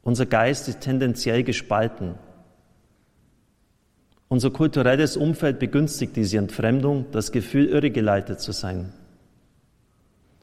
unser 0.02 0.24
Geist 0.24 0.68
ist 0.68 0.82
tendenziell 0.82 1.42
gespalten. 1.42 2.14
Unser 4.28 4.50
kulturelles 4.50 5.16
Umfeld 5.16 5.58
begünstigt 5.58 6.16
diese 6.16 6.38
Entfremdung, 6.38 7.06
das 7.12 7.30
Gefühl, 7.32 7.66
irregeleitet 7.66 8.40
zu 8.40 8.52
sein. 8.52 8.92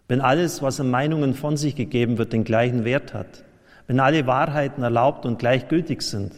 Wenn 0.08 0.22
alles, 0.22 0.62
was 0.62 0.80
an 0.80 0.90
Meinungen 0.90 1.34
von 1.34 1.58
sich 1.58 1.76
gegeben 1.76 2.18
wird, 2.18 2.34
den 2.34 2.44
gleichen 2.44 2.86
Wert 2.86 3.14
hat, 3.14 3.44
wenn 3.88 4.00
alle 4.00 4.26
Wahrheiten 4.28 4.84
erlaubt 4.84 5.26
und 5.26 5.40
gleichgültig 5.40 6.02
sind, 6.02 6.34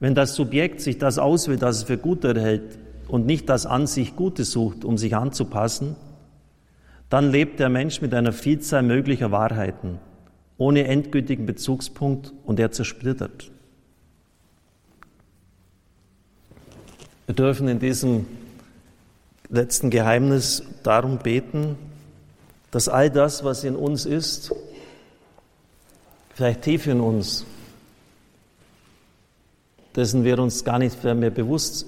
wenn 0.00 0.14
das 0.14 0.34
Subjekt 0.34 0.80
sich 0.80 0.98
das 0.98 1.18
auswählt, 1.18 1.62
das 1.62 1.78
es 1.78 1.82
für 1.84 1.98
gut 1.98 2.24
erhält 2.24 2.78
und 3.08 3.26
nicht 3.26 3.48
das 3.48 3.66
an 3.66 3.86
sich 3.86 4.16
Gute 4.16 4.44
sucht, 4.44 4.84
um 4.84 4.96
sich 4.96 5.16
anzupassen, 5.16 5.96
dann 7.10 7.30
lebt 7.30 7.58
der 7.58 7.68
Mensch 7.68 8.00
mit 8.00 8.14
einer 8.14 8.32
Vielzahl 8.32 8.82
möglicher 8.82 9.30
Wahrheiten 9.30 9.98
ohne 10.58 10.88
endgültigen 10.88 11.46
Bezugspunkt 11.46 12.34
und 12.44 12.58
er 12.60 12.72
zersplittert. 12.72 13.50
Wir 17.28 17.34
dürfen 17.34 17.68
in 17.68 17.78
diesem 17.78 18.24
letzten 19.50 19.90
Geheimnis 19.90 20.62
darum 20.82 21.18
beten, 21.18 21.76
dass 22.70 22.88
all 22.88 23.10
das, 23.10 23.44
was 23.44 23.64
in 23.64 23.76
uns 23.76 24.06
ist, 24.06 24.50
vielleicht 26.34 26.62
tief 26.62 26.86
in 26.86 27.00
uns, 27.00 27.44
dessen 29.94 30.24
wir 30.24 30.38
uns 30.38 30.64
gar 30.64 30.78
nicht 30.78 31.04
mehr 31.04 31.28
bewusst 31.28 31.84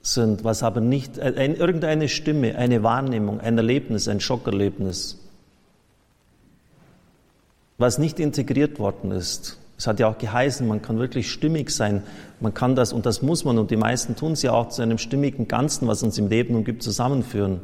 sind, 0.00 0.44
was 0.44 0.62
aber 0.62 0.80
nicht, 0.80 1.18
ein, 1.18 1.56
irgendeine 1.56 2.08
Stimme, 2.08 2.54
eine 2.54 2.84
Wahrnehmung, 2.84 3.40
ein 3.40 3.58
Erlebnis, 3.58 4.06
ein 4.06 4.20
Schockerlebnis, 4.20 5.18
was 7.78 7.98
nicht 7.98 8.20
integriert 8.20 8.78
worden 8.78 9.10
ist. 9.10 9.58
Es 9.84 9.86
hat 9.86 10.00
ja 10.00 10.08
auch 10.08 10.16
geheißen, 10.16 10.66
man 10.66 10.80
kann 10.80 10.98
wirklich 10.98 11.30
stimmig 11.30 11.68
sein. 11.68 12.02
Man 12.40 12.54
kann 12.54 12.74
das, 12.74 12.94
und 12.94 13.04
das 13.04 13.20
muss 13.20 13.44
man, 13.44 13.58
und 13.58 13.70
die 13.70 13.76
meisten 13.76 14.16
tun 14.16 14.32
es 14.32 14.40
ja 14.40 14.52
auch 14.52 14.70
zu 14.70 14.80
einem 14.80 14.96
stimmigen 14.96 15.46
Ganzen, 15.46 15.86
was 15.86 16.02
uns 16.02 16.16
im 16.16 16.28
Leben 16.28 16.54
umgibt, 16.54 16.82
zusammenführen. 16.82 17.60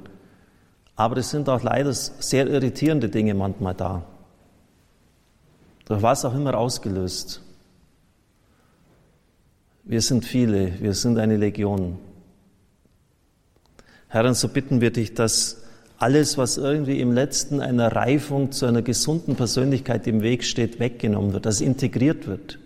Aber 0.96 1.16
es 1.16 1.30
sind 1.30 1.48
auch 1.48 1.62
leider 1.62 1.94
sehr 1.94 2.46
irritierende 2.46 3.08
Dinge 3.08 3.32
manchmal 3.32 3.74
da. 3.74 4.02
Durch 5.86 6.02
was 6.02 6.26
auch 6.26 6.34
immer 6.34 6.58
ausgelöst. 6.58 7.40
Wir 9.84 10.02
sind 10.02 10.26
viele, 10.26 10.78
wir 10.78 10.92
sind 10.92 11.16
eine 11.16 11.38
Legion. 11.38 11.98
Herr, 14.08 14.26
und 14.26 14.34
so 14.34 14.48
bitten 14.48 14.82
wir 14.82 14.92
dich, 14.92 15.14
dass 15.14 15.59
alles, 16.00 16.38
was 16.38 16.56
irgendwie 16.56 16.98
im 16.98 17.12
letzten 17.12 17.60
einer 17.60 17.94
Reifung 17.94 18.52
zu 18.52 18.64
einer 18.64 18.80
gesunden 18.80 19.36
Persönlichkeit 19.36 20.06
im 20.06 20.22
Weg 20.22 20.44
steht, 20.44 20.80
weggenommen 20.80 21.34
wird, 21.34 21.44
dass 21.44 21.60
integriert 21.60 22.26
wird. 22.26 22.58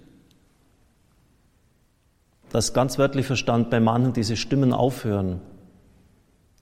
Dass 2.50 2.72
ganz 2.72 2.96
wörtlich 2.96 3.26
verstanden 3.26 3.70
bei 3.70 3.80
manchen 3.80 4.12
diese 4.12 4.36
Stimmen 4.36 4.72
aufhören. 4.72 5.40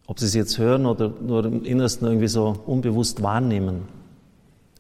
Ob 0.06 0.18
sie 0.18 0.24
es 0.24 0.34
jetzt 0.34 0.56
hören 0.56 0.86
oder 0.86 1.12
nur 1.20 1.44
im 1.44 1.62
Innersten 1.64 2.06
irgendwie 2.06 2.28
so 2.28 2.62
unbewusst 2.66 3.22
wahrnehmen. 3.22 3.82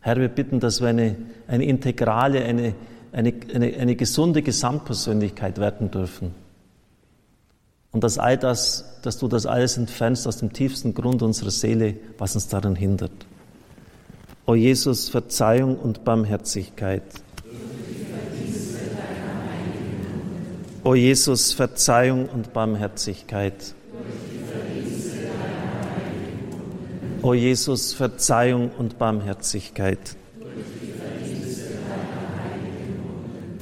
Herr, 0.00 0.16
wir 0.16 0.28
bitten, 0.28 0.60
dass 0.60 0.80
wir 0.80 0.88
eine, 0.88 1.16
eine 1.46 1.66
integrale, 1.66 2.42
eine, 2.42 2.74
eine, 3.12 3.34
eine, 3.54 3.74
eine 3.74 3.96
gesunde 3.96 4.40
Gesamtpersönlichkeit 4.40 5.58
werden 5.58 5.90
dürfen. 5.90 6.41
Und 7.92 8.04
dass 8.04 8.18
all 8.18 8.38
das, 8.38 8.84
dass 9.02 9.18
du 9.18 9.28
das 9.28 9.46
alles 9.46 9.76
entfernst 9.76 10.26
aus 10.26 10.38
dem 10.38 10.52
tiefsten 10.52 10.94
Grund 10.94 11.22
unserer 11.22 11.50
Seele, 11.50 11.96
was 12.18 12.34
uns 12.34 12.48
daran 12.48 12.74
hindert. 12.74 13.12
O 14.46 14.54
Jesus, 14.54 15.08
Verzeihung 15.08 15.76
und 15.76 16.04
Barmherzigkeit. 16.04 17.02
O 20.84 20.94
Jesus, 20.94 21.52
Verzeihung 21.52 22.28
und 22.28 22.52
Barmherzigkeit. 22.52 23.74
O 27.22 27.34
Jesus, 27.34 27.92
Verzeihung 27.92 28.70
und 28.78 28.98
Barmherzigkeit. 28.98 30.16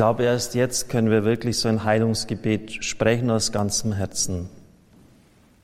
Glaube, 0.00 0.22
erst 0.22 0.54
jetzt 0.54 0.88
können 0.88 1.10
wir 1.10 1.26
wirklich 1.26 1.58
so 1.58 1.68
ein 1.68 1.84
Heilungsgebet 1.84 2.82
sprechen 2.82 3.30
aus 3.30 3.52
ganzem 3.52 3.92
Herzen. 3.92 4.48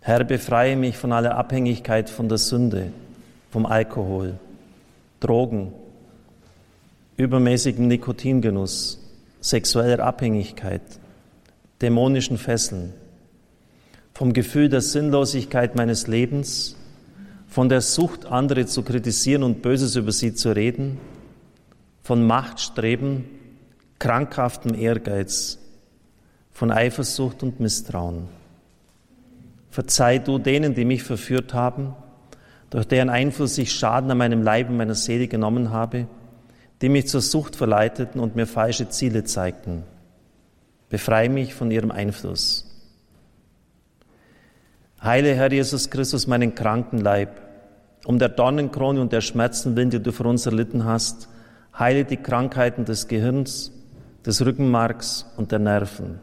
Herr, 0.01 0.25
befreie 0.25 0.77
mich 0.77 0.99
von 0.99 1.11
aller 1.11 1.39
Abhängigkeit 1.39 2.11
von 2.11 2.29
der 2.29 2.37
Sünde, 2.37 2.93
vom 3.51 3.65
Alkohol, 3.65 4.35
Drogen, 5.21 5.73
übermäßigem 7.17 7.89
Nikotingenuss, 7.89 9.01
sexueller 9.41 10.05
Abhängigkeit, 10.05 10.83
dämonischen 11.81 12.37
Fesseln, 12.37 12.93
vom 14.13 14.35
Gefühl 14.35 14.69
der 14.69 14.83
Sinnlosigkeit 14.83 15.77
meines 15.77 16.09
Lebens, 16.09 16.77
von 17.49 17.71
der 17.71 17.81
Sucht, 17.81 18.27
andere 18.27 18.67
zu 18.67 18.83
kritisieren 18.83 19.45
und 19.45 19.63
Böses 19.63 19.97
über 19.97 20.13
sie 20.13 20.35
zu 20.35 20.55
reden, 20.55 20.99
von 22.03 22.27
Machtstreben, 22.27 23.36
krankhaftem 23.99 24.75
Ehrgeiz, 24.75 25.59
von 26.53 26.71
Eifersucht 26.71 27.43
und 27.43 27.61
Misstrauen. 27.61 28.29
Verzeih 29.71 30.19
du 30.19 30.39
denen, 30.39 30.75
die 30.75 30.85
mich 30.85 31.03
verführt 31.03 31.53
haben, 31.53 31.95
durch 32.71 32.87
deren 32.87 33.11
Einfluss 33.11 33.59
ich 33.59 33.73
Schaden 33.73 34.11
an 34.11 34.19
meinem 34.19 34.43
Leib 34.43 34.71
und 34.71 34.77
meiner 34.77 34.95
Seele 34.95 35.29
genommen 35.29 35.71
habe, 35.71 36.07
die 36.83 36.89
mich 36.89 37.09
zur 37.09 37.21
Sucht 37.21 37.57
verleiteten 37.57 38.21
und 38.21 38.37
mir 38.37 38.47
falsche 38.47 38.89
Ziele 38.89 39.25
zeigten. 39.25 39.85
Befreie 40.89 41.29
mich 41.29 41.55
von 41.55 41.71
ihrem 41.71 41.91
Einfluss. 41.91 42.65
Heile, 45.03 45.35
Herr 45.35 45.53
Jesus 45.53 45.91
Christus, 45.91 46.27
meinen 46.27 46.55
kranken 46.55 46.99
Leib. 46.99 47.41
Um 48.05 48.19
der 48.19 48.29
Dornenkrone 48.29 49.01
und 49.01 49.13
der 49.13 49.21
Schmerzen 49.21 49.77
willen, 49.77 49.91
die 49.91 50.03
du 50.03 50.13
für 50.13 50.25
uns 50.25 50.47
erlitten 50.47 50.85
hast, 50.85 51.29
heile 51.79 52.05
die 52.05 52.17
Krankheiten 52.17 52.85
des 52.85 53.09
Gehirns, 53.09 53.73
des 54.27 54.45
Rückenmarks 54.45 55.25
und 55.37 55.53
der 55.53 55.61
Nerven. 55.61 56.19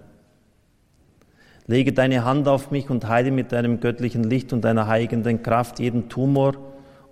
Lege 1.66 1.94
deine 1.94 2.26
Hand 2.26 2.48
auf 2.50 2.72
mich 2.72 2.90
und 2.90 3.08
heile 3.08 3.32
mit 3.32 3.54
deinem 3.54 3.80
göttlichen 3.80 4.26
Licht 4.26 4.52
und 4.52 4.62
deiner 4.66 4.88
heilenden 4.88 5.42
Kraft 5.42 5.80
jeden 5.80 6.10
Tumor 6.10 6.56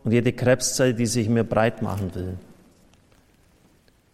und 0.04 0.12
jede 0.12 0.34
Krebszelle, 0.34 0.94
die 0.94 1.06
sich 1.06 1.30
mir 1.30 1.46
breit 1.46 1.82
machen 1.82 2.14
will. 2.14 2.38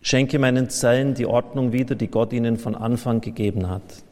Schenke 0.01 0.37
meinen 0.37 0.69
Zellen 0.69 1.15
die 1.15 1.25
Ordnung 1.25 1.73
wieder, 1.73 1.95
die 1.95 2.07
Gott 2.07 2.31
ihnen 2.31 2.57
von 2.57 2.75
Anfang 2.75 3.19
gegeben 3.19 3.67
hat. 3.67 4.03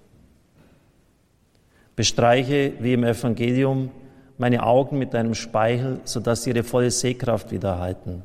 Bestreiche, 1.95 2.73
wie 2.79 2.93
im 2.93 3.03
Evangelium, 3.03 3.91
meine 4.37 4.63
Augen 4.63 4.97
mit 4.97 5.13
deinem 5.13 5.35
Speichel, 5.35 6.01
sodass 6.03 6.43
sie 6.43 6.49
ihre 6.49 6.63
volle 6.63 6.91
Sehkraft 6.91 7.51
wiederhalten. 7.51 8.23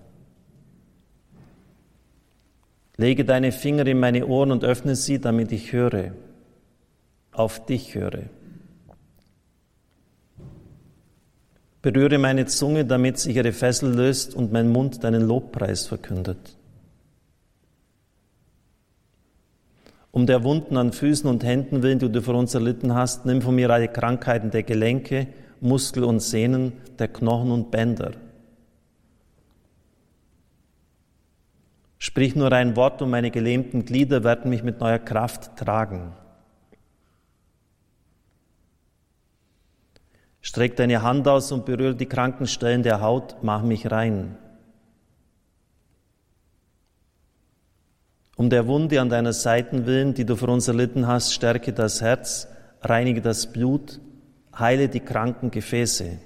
Lege 3.01 3.25
deine 3.25 3.51
Finger 3.51 3.87
in 3.87 3.99
meine 3.99 4.27
Ohren 4.27 4.53
und 4.53 4.63
öffne 4.63 4.95
sie, 4.95 5.19
damit 5.19 5.53
ich 5.53 5.73
höre, 5.73 6.13
auf 7.33 7.65
dich 7.65 7.95
höre. 7.95 8.25
Berühre 11.81 12.19
meine 12.19 12.45
Zunge, 12.45 12.85
damit 12.85 13.17
sich 13.17 13.37
ihre 13.37 13.53
Fessel 13.53 13.95
löst 13.95 14.35
und 14.35 14.53
mein 14.53 14.69
Mund 14.69 15.03
deinen 15.03 15.23
Lobpreis 15.23 15.87
verkündet. 15.87 16.59
Um 20.11 20.27
der 20.27 20.45
Wunden 20.45 20.77
an 20.77 20.93
Füßen 20.93 21.31
und 21.31 21.43
Händen 21.43 21.83
willen, 21.83 22.01
die 22.01 22.13
du 22.13 22.21
für 22.21 22.35
uns 22.35 22.53
erlitten 22.53 22.95
hast, 22.95 23.25
nimm 23.25 23.41
von 23.41 23.55
mir 23.55 23.71
alle 23.71 23.89
Krankheiten 23.89 24.51
der 24.51 24.65
Gelenke, 24.65 25.27
Muskel 25.63 26.05
und 26.05 26.21
Sehnen, 26.21 26.75
der 26.99 27.09
Knochen 27.09 27.51
und 27.51 27.71
Bänder. 27.71 28.13
Sprich 32.03 32.35
nur 32.35 32.51
ein 32.51 32.77
Wort 32.77 33.03
und 33.03 33.11
meine 33.11 33.31
gelähmten 33.31 33.85
Glieder 33.85 34.25
werden 34.25 34.49
mich 34.49 34.63
mit 34.63 34.81
neuer 34.81 34.99
Kraft 34.99 35.55
tragen. 35.57 36.15
Streck 40.41 40.77
deine 40.77 41.03
Hand 41.03 41.29
aus 41.29 41.53
und 41.53 41.67
berühre 41.67 41.95
die 41.95 42.07
kranken 42.07 42.47
Stellen 42.47 42.83
der 42.83 43.03
Haut, 43.03 43.37
mach 43.43 43.63
mich 43.63 43.91
rein. 43.91 44.39
Um 48.35 48.49
der 48.49 48.67
Wunde 48.67 48.99
an 49.03 49.11
deiner 49.11 49.35
Seiten 49.35 49.85
willen, 49.85 50.15
die 50.15 50.25
du 50.25 50.37
für 50.37 50.47
uns 50.47 50.69
erlitten 50.69 51.07
hast, 51.07 51.35
stärke 51.35 51.75
das 51.75 52.01
Herz, 52.01 52.49
reinige 52.81 53.21
das 53.21 53.53
Blut, 53.53 54.01
heile 54.59 54.89
die 54.89 55.01
kranken 55.01 55.51
Gefäße. 55.51 56.19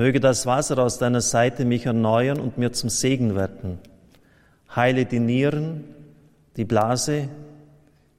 Möge 0.00 0.18
das 0.18 0.46
Wasser 0.46 0.78
aus 0.78 0.96
deiner 0.96 1.20
Seite 1.20 1.66
mich 1.66 1.84
erneuern 1.84 2.40
und 2.40 2.56
mir 2.56 2.72
zum 2.72 2.88
Segen 2.88 3.34
werden. 3.34 3.78
Heile 4.74 5.04
die 5.04 5.20
Nieren, 5.20 5.84
die 6.56 6.64
Blase, 6.64 7.28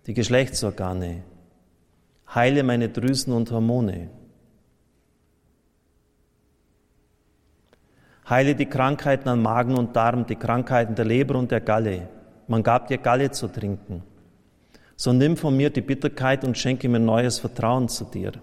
die 0.05 0.13
Geschlechtsorgane. 0.13 1.23
Heile 2.35 2.61
meine 2.61 2.89
Drüsen 2.89 3.33
und 3.33 3.49
Hormone. 3.49 4.09
Heile 8.29 8.53
die 8.53 8.67
Krankheiten 8.67 9.27
an 9.29 9.41
Magen 9.41 9.75
und 9.75 9.95
Darm, 9.95 10.27
die 10.27 10.35
Krankheiten 10.35 10.93
der 10.93 11.05
Leber 11.05 11.33
und 11.33 11.49
der 11.49 11.61
Galle. 11.61 12.09
Man 12.47 12.61
gab 12.61 12.89
dir 12.89 12.99
Galle 12.99 13.31
zu 13.31 13.47
trinken. 13.47 14.03
So 14.95 15.13
nimm 15.13 15.35
von 15.35 15.57
mir 15.57 15.71
die 15.71 15.81
Bitterkeit 15.81 16.43
und 16.43 16.59
schenke 16.59 16.87
mir 16.87 16.99
neues 16.99 17.39
Vertrauen 17.39 17.89
zu 17.89 18.05
dir. 18.05 18.33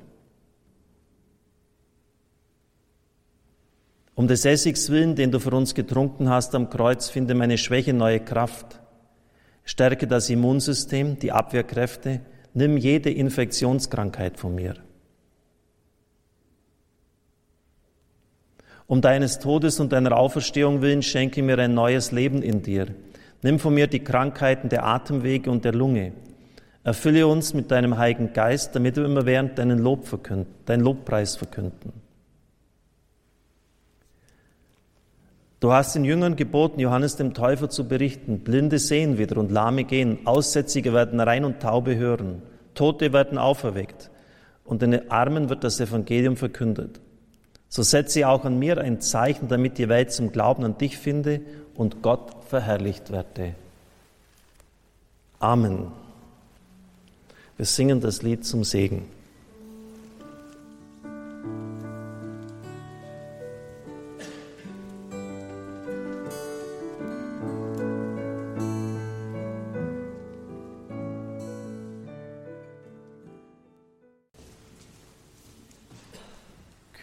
Um 4.19 4.27
des 4.27 4.45
Essigs 4.45 4.91
willen, 4.91 5.15
den 5.15 5.31
du 5.31 5.39
für 5.39 5.53
uns 5.53 5.77
getrunken 5.77 6.29
hast 6.29 6.53
am 6.57 6.71
Kreuz, 6.71 7.09
finde 7.09 7.37
meine 7.37 7.57
Schwäche 7.57 7.93
neue 7.93 8.19
Kraft. 8.19 8.81
Stärke 9.63 10.09
das 10.09 10.29
Immunsystem, 10.29 11.21
die 11.21 11.31
Abwehrkräfte, 11.31 12.23
nimm 12.53 12.77
jede 12.77 13.11
Infektionskrankheit 13.11 14.37
von 14.37 14.57
mir. 14.57 14.75
Um 18.89 19.01
deines 19.01 19.39
Todes 19.39 19.79
und 19.79 19.93
deiner 19.93 20.17
Auferstehung 20.17 20.83
willen 20.83 21.03
schenke 21.03 21.41
mir 21.45 21.57
ein 21.61 21.75
neues 21.75 22.11
Leben 22.11 22.43
in 22.43 22.61
dir. 22.63 22.89
Nimm 23.43 23.61
von 23.61 23.73
mir 23.73 23.87
die 23.87 24.03
Krankheiten 24.03 24.69
der 24.69 24.85
Atemwege 24.85 25.49
und 25.49 25.65
der 25.65 25.75
Lunge. 25.75 26.11
Erfülle 26.83 27.29
uns 27.29 27.55
mit 27.55 27.71
deinem 27.71 27.99
Heiligen 27.99 28.33
Geist, 28.33 28.75
damit 28.75 28.97
wir 28.97 29.05
immer 29.05 29.27
während 29.27 29.61
deinen 29.61 29.79
Lob 29.79 30.09
verkünden, 30.09 30.53
deinen 30.67 30.83
Lobpreis 30.83 31.37
verkünden. 31.37 32.08
Du 35.61 35.73
hast 35.73 35.95
den 35.95 36.05
Jüngern 36.05 36.37
geboten, 36.37 36.79
Johannes 36.79 37.17
dem 37.17 37.35
Täufer 37.35 37.69
zu 37.69 37.89
berichten. 37.89 38.41
Blinde 38.41 38.79
sehen 38.79 39.19
wieder 39.19 39.39
und 39.39 39.51
Lahme 39.51 39.85
gehen. 39.85 40.21
Aussätzige 40.25 40.93
werden 40.93 41.19
rein 41.19 41.45
und 41.45 41.61
Taube 41.61 41.97
hören. 41.97 42.43
Tote 42.75 43.13
werden 43.13 43.39
auferweckt. 43.39 44.11
Und 44.65 44.83
den 44.83 45.11
Armen 45.11 45.49
wird 45.49 45.65
das 45.65 45.81
Evangelium 45.81 46.37
verkündet. 46.37 47.01
So 47.69 47.83
setze 47.83 48.29
auch 48.29 48.45
an 48.45 48.59
mir 48.59 48.79
ein 48.79 49.01
Zeichen, 49.01 49.49
damit 49.49 49.79
die 49.79 49.89
Welt 49.89 50.13
zum 50.13 50.31
Glauben 50.31 50.65
an 50.65 50.79
dich 50.79 50.97
finde 50.97 51.41
und 51.75 52.03
Gott 52.03 52.45
verherrlicht 52.49 53.11
werde. 53.11 53.55
Amen. 55.41 55.89
Wir 57.57 57.67
singen 57.67 58.01
das 58.01 58.23
Lied 58.23 58.45
zum 58.45 58.63
Segen. 58.63 59.18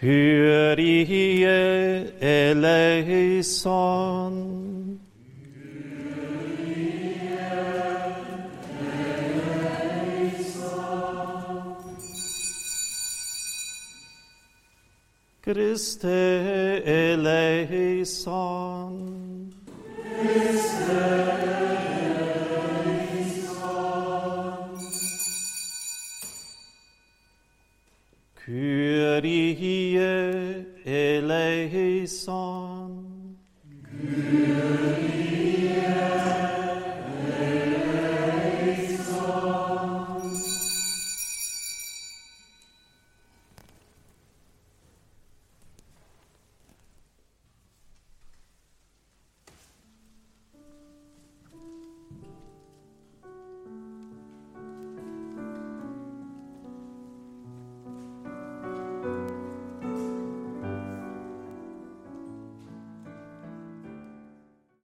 Kyrie 0.06 1.43
eleison. 2.22 3.56
Christe 15.41 16.06
eleison. 16.86 18.55